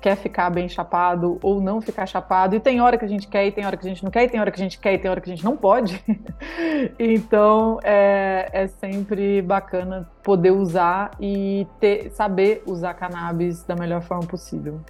[0.00, 3.46] quer ficar bem chapado ou não ficar chapado, e tem hora que a gente quer,
[3.46, 4.92] e tem hora que a gente não quer, e tem hora que a gente quer,
[4.92, 6.04] e tem hora que a gente não pode.
[6.98, 14.26] então é, é, sempre bacana poder usar e ter, saber usar cannabis da melhor forma
[14.26, 14.82] possível.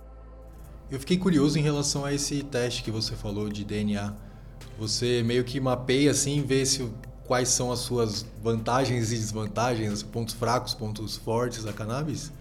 [0.91, 4.13] Eu fiquei curioso em relação a esse teste que você falou de DNA.
[4.79, 6.91] Você meio que mapeia assim, vê se
[7.27, 12.33] quais são as suas vantagens e desvantagens, pontos fracos, pontos fortes da cannabis?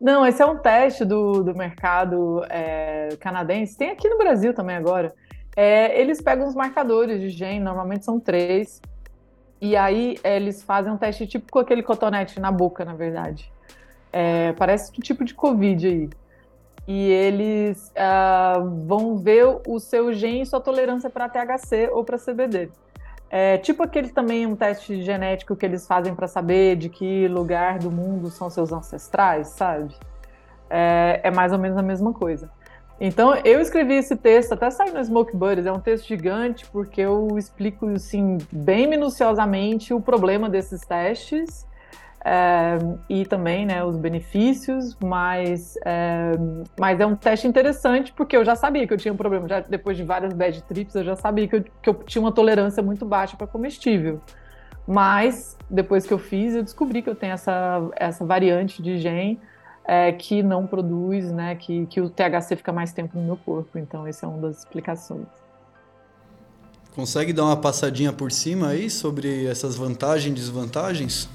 [0.00, 3.76] Não, esse é um teste do, do mercado é, canadense.
[3.76, 5.14] Tem aqui no Brasil também agora.
[5.56, 8.80] É, eles pegam os marcadores de gene, normalmente são três,
[9.58, 13.50] e aí é, eles fazem um teste tipo com aquele cotonete na boca, na verdade.
[14.12, 16.10] É, parece um tipo de Covid aí.
[16.86, 22.16] E eles uh, vão ver o seu gene e sua tolerância para THC ou para
[22.16, 22.70] CBD.
[23.28, 27.78] É, tipo aquele também um teste genético que eles fazem para saber de que lugar
[27.78, 29.94] do mundo são seus ancestrais, sabe?
[30.70, 32.48] É, é, mais ou menos a mesma coisa.
[33.00, 37.00] Então eu escrevi esse texto, até saiu no Smoke Buddies, é um texto gigante porque
[37.00, 41.66] eu explico assim bem minuciosamente o problema desses testes
[42.28, 42.76] é,
[43.08, 46.32] e também né, os benefícios, mas é,
[46.76, 49.60] mas é um teste interessante porque eu já sabia que eu tinha um problema, já
[49.60, 52.82] depois de várias bad trips eu já sabia que eu, que eu tinha uma tolerância
[52.82, 54.20] muito baixa para comestível.
[54.88, 59.38] Mas depois que eu fiz, eu descobri que eu tenho essa, essa variante de gene
[59.84, 63.78] é, que não produz, né, que, que o THC fica mais tempo no meu corpo.
[63.78, 65.26] Então, essa é uma das explicações.
[66.92, 71.28] Consegue dar uma passadinha por cima aí sobre essas vantagens e desvantagens?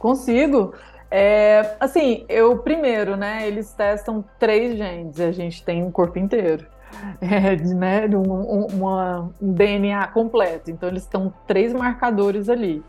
[0.00, 0.72] Consigo.
[1.10, 3.46] É, assim, eu primeiro, né?
[3.46, 6.66] Eles testam três genes, a gente tem um corpo inteiro.
[7.20, 10.72] É, né, um, uma, um DNA completo.
[10.72, 12.82] Então, eles estão três marcadores ali.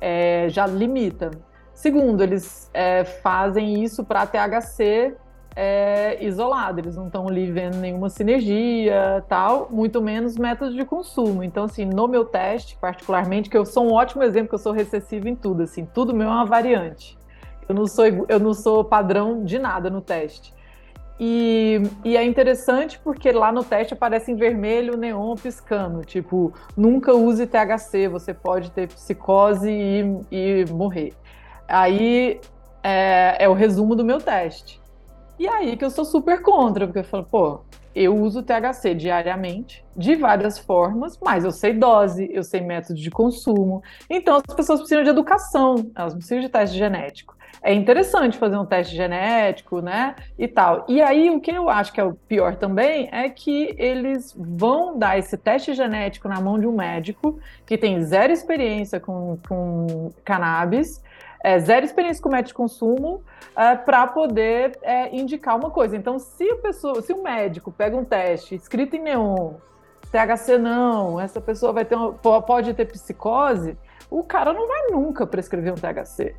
[0.00, 1.32] É, já limita.
[1.74, 5.16] Segundo, eles é, fazem isso para THC
[5.60, 11.42] é, isolado, eles não estão ali vendo nenhuma sinergia, tal, muito menos métodos de consumo.
[11.42, 14.70] Então, assim, no meu teste, particularmente, que eu sou um ótimo exemplo, que eu sou
[14.70, 17.18] recessivo em tudo, assim, tudo meu é uma variante.
[17.68, 20.54] Eu não sou, eu não sou padrão de nada no teste.
[21.18, 27.12] E, e, é interessante porque lá no teste aparece em vermelho neon piscando, tipo, nunca
[27.12, 31.14] use THC, você pode ter psicose e, e morrer.
[31.66, 32.40] Aí
[32.80, 34.77] é, é o resumo do meu teste.
[35.38, 37.60] E aí que eu sou super contra, porque eu falo, pô,
[37.94, 43.10] eu uso THC diariamente, de várias formas, mas eu sei dose, eu sei método de
[43.10, 43.82] consumo.
[44.08, 47.36] Então as pessoas precisam de educação, elas precisam de teste genético.
[47.62, 50.14] É interessante fazer um teste genético, né?
[50.38, 50.84] E tal.
[50.88, 54.96] E aí, o que eu acho que é o pior também é que eles vão
[54.96, 60.12] dar esse teste genético na mão de um médico que tem zero experiência com, com
[60.24, 61.02] cannabis
[61.42, 63.22] é, zero experiência com método de consumo
[63.56, 65.96] é, para poder é, indicar uma coisa.
[65.96, 69.54] Então, se pessoa, se o médico pega um teste escrito em neon,
[70.10, 73.76] THC não, essa pessoa vai ter uma, pode ter psicose,
[74.10, 76.34] o cara não vai nunca prescrever um THC.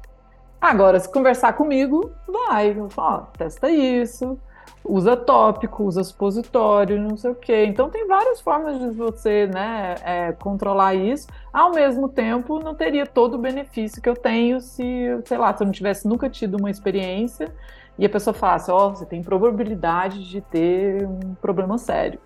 [0.60, 2.78] Agora, se conversar comigo, vai.
[2.78, 4.38] Eu falo, testa isso,
[4.84, 7.66] usa tópico, usa supositório, não sei o quê.
[7.66, 11.28] Então tem várias formas de você né, é, controlar isso.
[11.54, 14.84] Ao mesmo tempo, não teria todo o benefício que eu tenho se,
[15.26, 17.54] sei lá, se eu não tivesse nunca tido uma experiência
[17.98, 22.20] e a pessoa falasse, ó, oh, você tem probabilidade de ter um problema sério.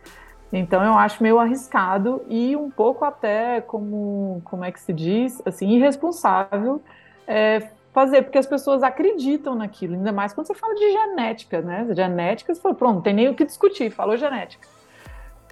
[0.52, 5.42] Então eu acho meio arriscado e um pouco até como, como é que se diz,
[5.46, 6.80] assim, irresponsável
[7.28, 11.88] é, fazer, porque as pessoas acreditam naquilo, ainda mais quando você fala de genética, né?
[11.92, 14.68] Genética, você fala, pronto, não tem nem o que discutir, falou genética.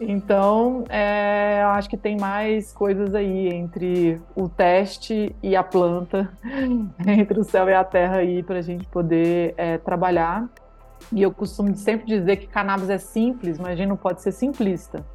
[0.02, 6.32] Então, é, acho que tem mais coisas aí entre o teste e a planta,
[7.06, 10.50] entre o céu e a terra aí, para a gente poder é, trabalhar.
[11.14, 14.32] E eu costumo sempre dizer que cannabis é simples, mas a gente não pode ser
[14.32, 15.06] simplista.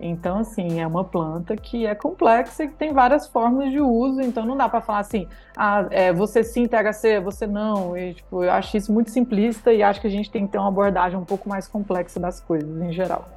[0.00, 4.22] Então, assim, é uma planta que é complexa e que tem várias formas de uso,
[4.22, 7.94] então não dá para falar assim, ah, é, você sim THC, você não.
[7.94, 10.58] E, tipo, eu acho isso muito simplista e acho que a gente tem que ter
[10.58, 13.28] uma abordagem um pouco mais complexa das coisas em geral.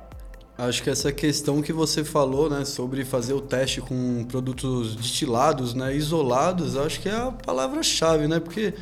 [0.58, 5.74] Acho que essa questão que você falou, né, sobre fazer o teste com produtos destilados,
[5.74, 8.74] né, isolados, acho que é a palavra-chave, né, porque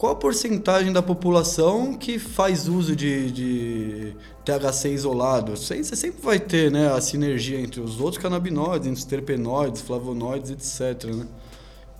[0.00, 5.54] qual a porcentagem da população que faz uso de, de THC isolado?
[5.54, 10.52] Você sempre vai ter né, a sinergia entre os outros canabinoides, entre os terpenoides, flavonoides,
[10.52, 11.04] etc.
[11.14, 11.26] Né?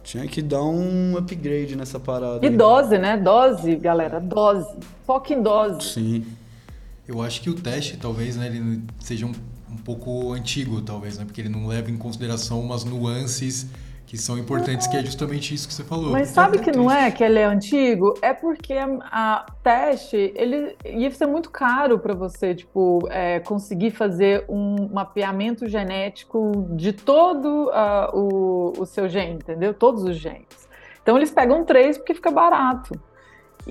[0.03, 2.43] Tinha que dar um upgrade nessa parada.
[2.43, 2.57] E aí.
[2.57, 3.19] dose, né?
[3.19, 4.79] Dose, galera, dose.
[5.07, 5.93] Foca em dose.
[5.93, 6.27] Sim.
[7.07, 9.33] Eu acho que o teste, talvez, né, ele seja um,
[9.71, 11.27] um pouco antigo, talvez, né?
[11.27, 13.67] Porque ele não leva em consideração umas nuances
[14.11, 16.11] que são importantes, que é justamente isso que você falou.
[16.11, 18.19] Mas sabe que não é que ele é antigo?
[18.21, 24.45] É porque a, teste, ele ia ser muito caro para você, tipo, é, conseguir fazer
[24.49, 29.73] um mapeamento genético de todo uh, o, o seu gene, entendeu?
[29.73, 30.69] Todos os genes.
[31.01, 33.01] Então eles pegam três porque fica barato.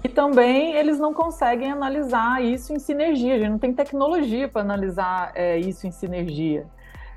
[0.02, 4.62] E também eles não conseguem analisar isso em sinergia, a gente não tem tecnologia para
[4.62, 6.66] analisar é, isso em sinergia.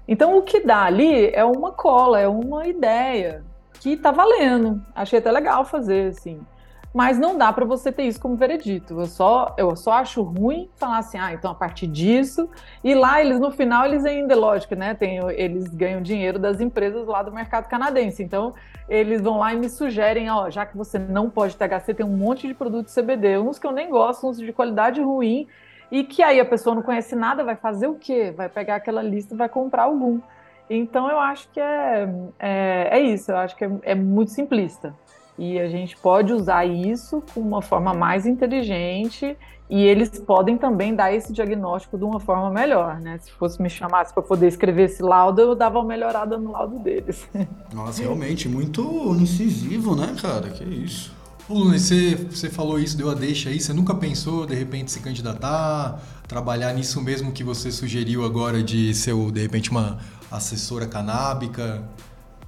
[0.06, 3.44] Então, o que dá ali é uma cola, é uma ideia
[3.80, 4.82] que tá valendo.
[4.94, 6.40] Achei até legal fazer, assim.
[6.94, 9.00] Mas não dá para você ter isso como veredito.
[9.00, 12.50] Eu só, eu só acho ruim falar assim, ah, então a partir disso.
[12.84, 14.92] E lá eles, no final, eles ainda, lógico, né?
[14.94, 18.22] Tem, eles ganham dinheiro das empresas lá do mercado canadense.
[18.22, 18.52] Então,
[18.88, 22.16] eles vão lá e me sugerem, ó, já que você não pode THC, tem um
[22.16, 25.46] monte de produtos CBD, uns que eu nem gosto, uns de qualidade ruim
[25.92, 28.32] e que aí a pessoa não conhece nada, vai fazer o quê?
[28.34, 30.20] Vai pegar aquela lista e vai comprar algum.
[30.70, 34.94] Então eu acho que é, é, é isso, eu acho que é, é, muito simplista.
[35.38, 39.36] E a gente pode usar isso com uma forma mais inteligente
[39.68, 43.18] e eles podem também dar esse diagnóstico de uma forma melhor, né?
[43.18, 46.78] Se fosse me chamasse para poder escrever esse laudo, eu dava uma melhorada no laudo
[46.78, 47.28] deles.
[47.70, 48.82] Nossa, realmente, muito
[49.20, 50.48] incisivo, né, cara?
[50.48, 51.21] Que isso.
[51.48, 55.00] Luna, você, você falou isso, deu a deixa aí, você nunca pensou de repente se
[55.00, 59.98] candidatar, trabalhar nisso mesmo que você sugeriu agora de ser, de repente, uma
[60.30, 61.82] assessora canábica?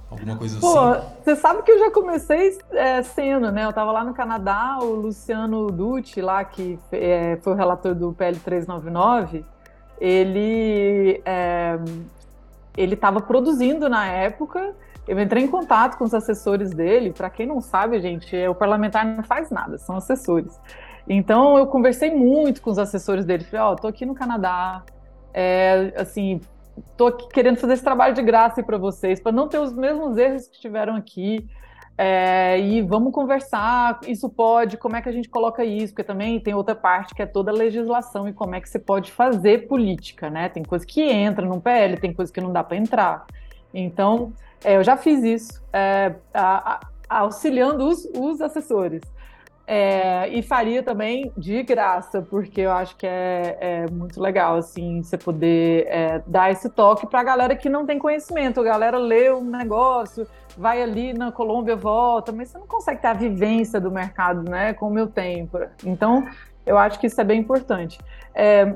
[0.09, 1.07] Alguma coisa Pô, assim?
[1.23, 3.65] Você sabe que eu já comecei é, sendo, né?
[3.65, 8.13] Eu tava lá no Canadá, o Luciano Dutti, lá, que é, foi o relator do
[8.13, 9.43] PL 399,
[9.99, 11.79] ele é,
[12.77, 14.73] ele estava produzindo na época
[15.07, 17.11] eu entrei em contato com os assessores dele.
[17.11, 20.59] Para quem não sabe, gente, o parlamentar não faz nada, são assessores.
[21.07, 23.43] Então eu conversei muito com os assessores dele.
[23.43, 24.83] Falei, ó, oh, tô aqui no Canadá,
[25.33, 26.41] é, assim,
[26.97, 30.47] tô querendo fazer esse trabalho de graça para vocês, para não ter os mesmos erros
[30.47, 31.47] que tiveram aqui.
[31.97, 36.41] É, e vamos conversar, isso pode, como é que a gente coloca isso, porque também
[36.41, 39.65] tem outra parte que é toda a legislação e como é que você pode fazer
[39.67, 40.49] política, né?
[40.49, 43.25] Tem coisa que entra no PL, tem coisa que não dá para entrar.
[43.73, 44.33] Então,
[44.63, 46.79] é, eu já fiz isso, é, a,
[47.09, 49.01] a, auxiliando os, os assessores.
[49.67, 55.01] É, e faria também de graça, porque eu acho que é, é muito legal, assim,
[55.01, 58.59] você poder é, dar esse toque para a galera que não tem conhecimento.
[58.59, 63.07] A galera lê um negócio, vai ali na Colômbia, volta, mas você não consegue ter
[63.07, 65.49] a vivência do mercado, né, como eu tenho.
[65.83, 66.27] Então,
[66.63, 67.99] eu acho que isso é bem importante.
[68.35, 68.75] É,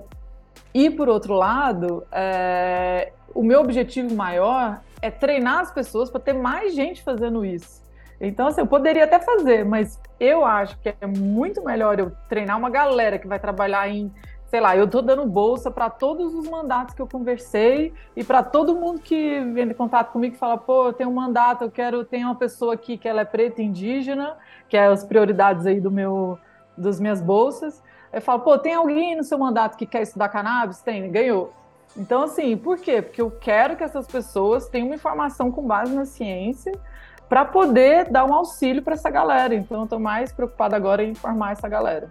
[0.74, 6.34] e, por outro lado, é, o meu objetivo maior é treinar as pessoas para ter
[6.34, 7.82] mais gente fazendo isso.
[8.22, 12.58] Então, assim, eu poderia até fazer, mas eu acho que é muito melhor eu treinar
[12.58, 14.12] uma galera que vai trabalhar em,
[14.47, 18.43] sei lá, eu estou dando bolsa para todos os mandatos que eu conversei e para
[18.43, 21.72] todo mundo que vem em contato comigo e fala, pô, eu tenho um mandato, eu
[21.72, 24.36] quero, tem uma pessoa aqui que ela é preta indígena,
[24.68, 26.38] que é as prioridades aí do meu,
[26.78, 27.82] das minhas bolsas.
[28.12, 30.82] Eu falo, pô, tem alguém no seu mandato que quer estudar cannabis?
[30.82, 31.54] Tem, ganhou.
[31.98, 33.02] Então, assim, por quê?
[33.02, 36.72] Porque eu quero que essas pessoas tenham uma informação com base na ciência
[37.28, 39.54] para poder dar um auxílio para essa galera.
[39.56, 42.10] Então, eu estou mais preocupada agora em informar essa galera.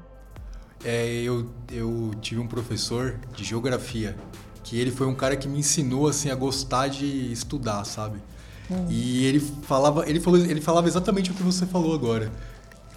[0.84, 4.16] É, eu, eu tive um professor de geografia
[4.62, 8.18] que ele foi um cara que me ensinou assim a gostar de estudar, sabe?
[8.70, 8.86] Hum.
[8.88, 12.30] E ele falava, ele falou, ele falava exatamente o que você falou agora.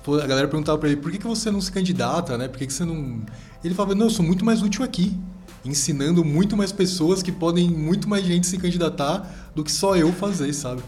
[0.06, 2.48] A galera perguntava para ele por que, que você não se candidata, né?
[2.48, 3.22] Por que, que você não?
[3.64, 5.18] Ele falava não, eu sou muito mais útil aqui
[5.64, 10.12] ensinando muito mais pessoas que podem muito mais gente se candidatar do que só eu
[10.12, 10.82] fazer, sabe?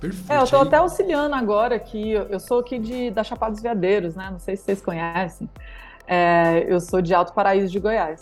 [0.00, 0.32] Perfeito.
[0.32, 2.10] É, eu tô até auxiliando agora aqui.
[2.10, 4.28] Eu sou aqui de, da Chapada dos Veadeiros, né?
[4.30, 5.48] Não sei se vocês conhecem.
[6.06, 8.20] É, eu sou de Alto Paraíso de Goiás.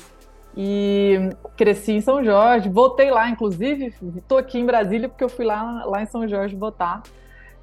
[0.57, 5.45] E cresci em São Jorge, voltei lá, inclusive, estou aqui em Brasília porque eu fui
[5.45, 7.03] lá, lá em São Jorge votar.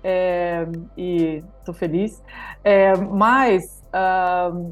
[0.04, 0.66] É,
[0.98, 2.24] e estou feliz.
[2.64, 4.70] É, mas uh,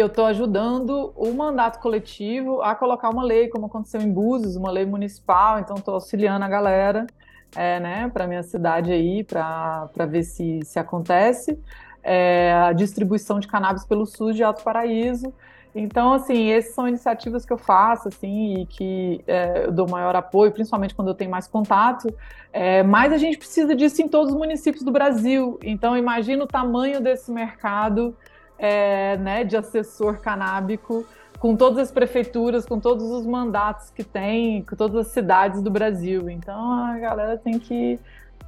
[0.00, 4.70] eu estou ajudando o mandato coletivo a colocar uma lei, como aconteceu em Búzios, uma
[4.70, 7.06] lei municipal, então estou auxiliando a galera,
[7.54, 11.58] é, né, para minha cidade aí, para ver se, se acontece.
[12.02, 15.32] É, a distribuição de cannabis pelo SUS de Alto Paraíso.
[15.74, 20.14] Então, assim, essas são iniciativas que eu faço, assim, e que é, eu dou maior
[20.14, 22.14] apoio, principalmente quando eu tenho mais contato.
[22.52, 25.58] É, mas a gente precisa disso em todos os municípios do Brasil.
[25.62, 28.14] Então, imagina o tamanho desse mercado
[28.58, 31.06] é, né, de assessor canábico,
[31.38, 35.70] com todas as prefeituras, com todos os mandatos que tem, com todas as cidades do
[35.70, 36.30] Brasil.
[36.30, 37.98] Então a galera tem que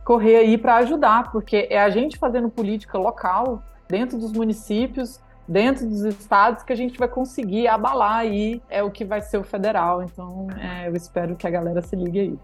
[0.04, 5.86] correr aí para ajudar, porque é a gente fazendo política local, dentro dos municípios, dentro
[5.86, 9.44] dos estados, que a gente vai conseguir abalar aí é o que vai ser o
[9.44, 10.02] federal.
[10.02, 12.38] Então é, eu espero que a galera se ligue aí.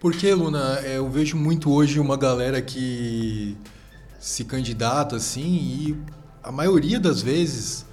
[0.00, 3.56] Porque, Luna, é, eu vejo muito hoje uma galera que
[4.18, 6.02] se candidata assim e
[6.42, 7.86] a maioria das vezes,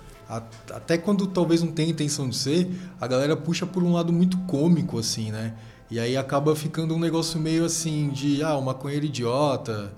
[0.71, 2.69] até quando talvez não tenha intenção de ser,
[2.99, 5.53] a galera puxa por um lado muito cômico, assim, né?
[5.91, 9.91] E aí acaba ficando um negócio meio assim de, ah, uma maconheiro idiota,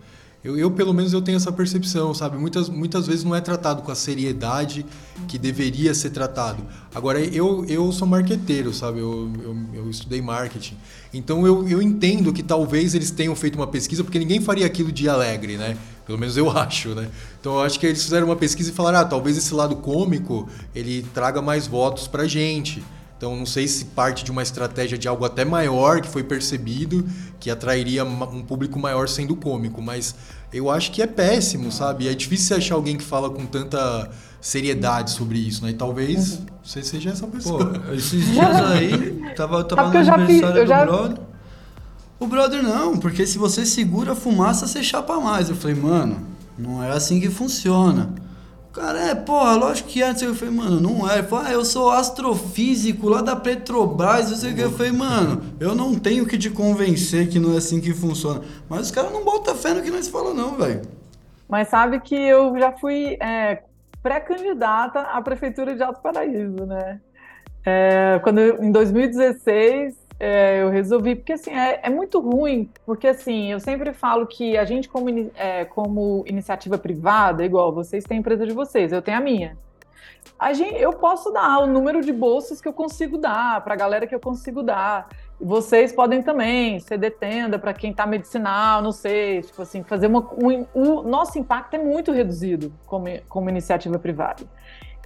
[0.44, 2.36] eu, eu, pelo menos, eu tenho essa percepção, sabe?
[2.36, 4.84] Muitas, muitas vezes não é tratado com a seriedade
[5.28, 6.66] que deveria ser tratado.
[6.96, 9.00] Agora, eu, eu sou marqueteiro, sabe?
[9.00, 10.76] Eu, eu, eu estudei marketing.
[11.14, 14.92] Então, eu, eu entendo que talvez eles tenham feito uma pesquisa, porque ninguém faria aquilo
[14.92, 15.78] de alegre, né?
[16.08, 17.08] Pelo menos eu acho, né?
[17.40, 20.50] Então, eu acho que eles fizeram uma pesquisa e falaram, ah, talvez esse lado cômico,
[20.74, 22.84] ele traga mais votos pra gente.
[23.22, 27.08] Então, não sei se parte de uma estratégia de algo até maior que foi percebido,
[27.40, 30.16] que atrairia um público maior sendo cômico, mas
[30.52, 32.08] eu acho que é péssimo, sabe?
[32.08, 34.10] É difícil achar alguém que fala com tanta
[34.42, 35.70] seriedade sobre isso, né?
[35.70, 36.46] E talvez uhum.
[36.64, 37.64] você seja essa pessoa.
[37.64, 40.84] Pô, esses dias aí, tava, tava no aniversário do já...
[40.84, 41.18] brother.
[42.20, 45.48] O brother não, porque se você segura a fumaça, você chapa mais.
[45.48, 46.26] Eu falei, mano,
[46.58, 48.10] não é assim que funciona.
[48.74, 51.18] Cara, é, porra, lógico que antes eu falei, mano, não é.
[51.18, 54.62] Ele falou, ah, eu sou astrofísico lá da Petrobras, não sei o que.
[54.62, 58.42] Eu falei, mano, eu não tenho que te convencer que não é assim que funciona.
[58.70, 60.84] Mas os caras não botam fé no que nós falamos, não, velho.
[61.50, 63.62] Mas sabe que eu já fui é,
[64.02, 67.02] pré-candidata à Prefeitura de Alto Paraíso, né?
[67.66, 73.52] É, quando em 2016 é, eu resolvi, porque assim, é, é, muito ruim, porque assim,
[73.52, 78.20] eu sempre falo que a gente, como, é, como iniciativa privada, igual vocês têm a
[78.20, 79.58] empresa de vocês, eu tenho a minha.
[80.38, 83.78] A gente, eu posso dar o número de bolsas que eu consigo dar para a
[83.78, 85.10] galera que eu consigo dar.
[85.40, 90.20] Vocês podem também ser detenda para quem está medicinal, não sei, tipo assim, fazer uma.
[90.34, 94.44] Um, o nosso impacto é muito reduzido como, como iniciativa privada.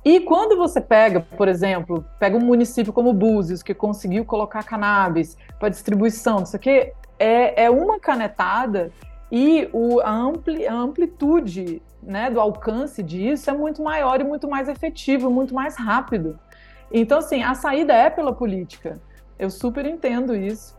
[0.05, 5.35] E quando você pega, por exemplo, pega um município como Búzios, que conseguiu colocar cannabis
[5.59, 8.91] para distribuição, isso aqui é, é uma canetada
[9.31, 14.47] e o, a, ampli, a amplitude né, do alcance disso é muito maior e muito
[14.47, 16.39] mais efetivo, muito mais rápido.
[16.91, 18.99] Então, assim, a saída é pela política.
[19.39, 20.77] Eu super entendo isso.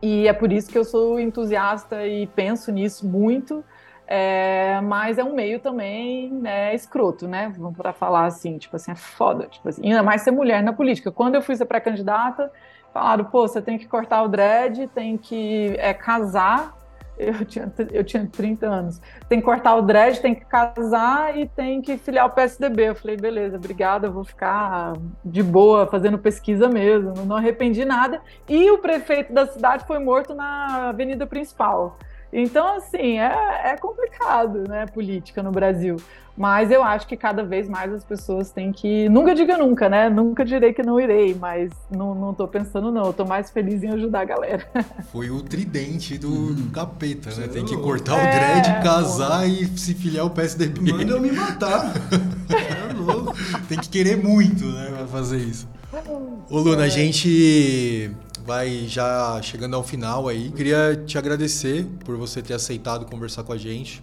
[0.00, 3.62] E é por isso que eu sou entusiasta e penso nisso muito.
[4.10, 7.52] É, mas é um meio também né, escroto, né?
[7.58, 9.46] Vamos para falar assim, tipo assim, é foda.
[9.48, 11.12] Tipo assim, ainda mais ser mulher na política.
[11.12, 12.50] Quando eu fui ser pré-candidata,
[12.90, 16.74] falaram, pô, você tem que cortar o dread, tem que é, casar.
[17.18, 18.98] Eu tinha, eu tinha 30 anos.
[19.28, 22.88] Tem que cortar o dread, tem que casar e tem que filiar o PSDB.
[22.88, 27.12] Eu falei, beleza, obrigada, eu vou ficar de boa fazendo pesquisa mesmo.
[27.26, 28.22] Não arrependi nada.
[28.48, 31.98] E o prefeito da cidade foi morto na avenida principal.
[32.32, 35.96] Então, assim, é, é complicado, né, política no Brasil.
[36.38, 39.08] Mas eu acho que cada vez mais as pessoas têm que.
[39.08, 40.08] Nunca diga nunca, né?
[40.08, 43.06] Nunca direi que não irei, mas não, não tô pensando, não.
[43.06, 44.64] Eu tô mais feliz em ajudar a galera.
[45.10, 47.48] Foi o tridente do, do capeta, né?
[47.48, 50.92] Tem que cortar é, o dread, casar e se filiar o PSDB.
[50.92, 51.92] Manda eu me matar.
[52.48, 53.34] é louco.
[53.68, 55.66] Tem que querer muito, né, pra fazer isso.
[56.48, 56.86] Ô, Luna, é.
[56.86, 58.12] a gente
[58.48, 60.50] vai já chegando ao final aí.
[60.50, 64.02] Queria te agradecer por você ter aceitado conversar com a gente.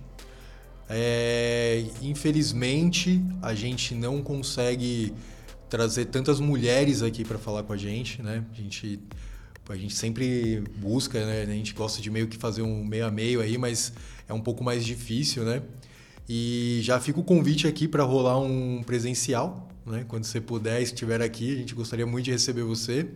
[0.88, 5.11] É, infelizmente, a gente não consegue
[5.68, 8.45] trazer tantas mulheres aqui para falar com a gente, né?
[8.53, 8.99] A gente,
[9.68, 11.41] a gente sempre busca, né?
[11.41, 13.94] A gente gosta de meio que fazer um meio a meio aí, mas
[14.30, 15.64] é um pouco mais difícil, né?
[16.30, 20.06] E já fica o convite aqui para rolar um presencial, né?
[20.07, 23.07] Quando você puder, estiver aqui, a gente gostaria muito de receber você.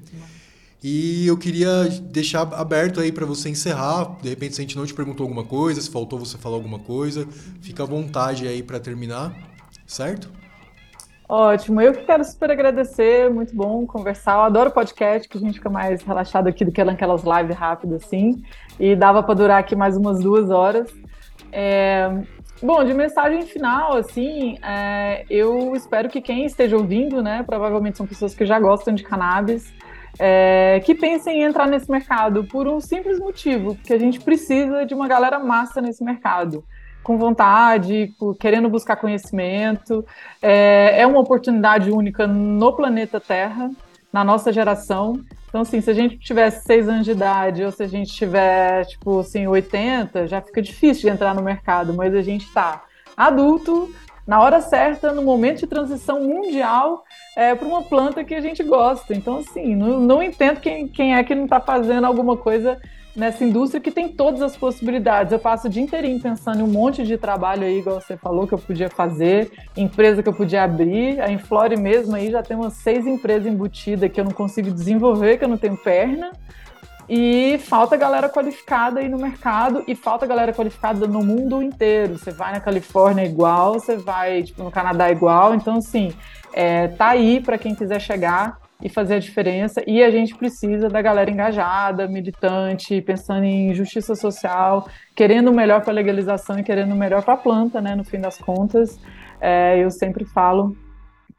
[0.81, 4.17] E eu queria deixar aberto aí para você encerrar.
[4.21, 6.79] De repente, se a gente não te perguntou alguma coisa, se faltou você falar alguma
[6.79, 7.27] coisa,
[7.61, 9.33] fica à vontade aí para terminar,
[9.85, 10.31] certo?
[11.27, 14.33] Ótimo, eu que quero super agradecer, muito bom conversar.
[14.33, 18.03] Eu adoro podcast, que a gente fica mais relaxado aqui do que naquelas lives rápidas
[18.03, 18.41] assim.
[18.79, 20.89] E dava para durar aqui mais umas duas horas.
[21.51, 22.09] É,
[22.61, 28.05] Bom, de mensagem final, assim, é, eu espero que quem esteja ouvindo, né, provavelmente são
[28.05, 29.71] pessoas que já gostam de cannabis,
[30.19, 34.85] é, que pensem em entrar nesse mercado por um simples motivo, que a gente precisa
[34.85, 36.63] de uma galera massa nesse mercado,
[37.01, 40.05] com vontade, querendo buscar conhecimento.
[40.41, 43.71] É, é uma oportunidade única no planeta Terra,
[44.11, 45.21] na nossa geração.
[45.47, 48.85] Então, assim, se a gente tivesse seis anos de idade ou se a gente tiver,
[48.85, 52.83] tipo, assim, 80, já fica difícil de entrar no mercado, mas a gente está
[53.15, 53.89] adulto,
[54.27, 57.03] na hora certa, no momento de transição mundial,
[57.39, 59.13] é, para uma planta que a gente gosta.
[59.13, 62.77] Então, assim, não, não entendo quem, quem é que não está fazendo alguma coisa
[63.15, 65.31] nessa indústria que tem todas as possibilidades.
[65.31, 68.45] Eu passo o dia inteirinho pensando em um monte de trabalho aí, igual você falou,
[68.45, 71.21] que eu podia fazer, empresa que eu podia abrir.
[71.21, 75.37] A Inflore mesmo aí já tem umas seis empresas embutidas que eu não consigo desenvolver,
[75.37, 76.33] que eu não tenho perna.
[77.09, 82.19] E falta galera qualificada aí no mercado e falta galera qualificada no mundo inteiro.
[82.19, 85.55] Você vai na Califórnia igual, você vai tipo, no Canadá igual.
[85.55, 86.13] Então, assim,
[86.53, 89.81] é, tá aí para quem quiser chegar e fazer a diferença.
[89.87, 95.81] E a gente precisa da galera engajada, militante, pensando em justiça social, querendo o melhor
[95.81, 97.95] para a legalização e querendo o melhor para a planta, né?
[97.95, 98.99] No fim das contas,
[99.41, 100.77] é, eu sempre falo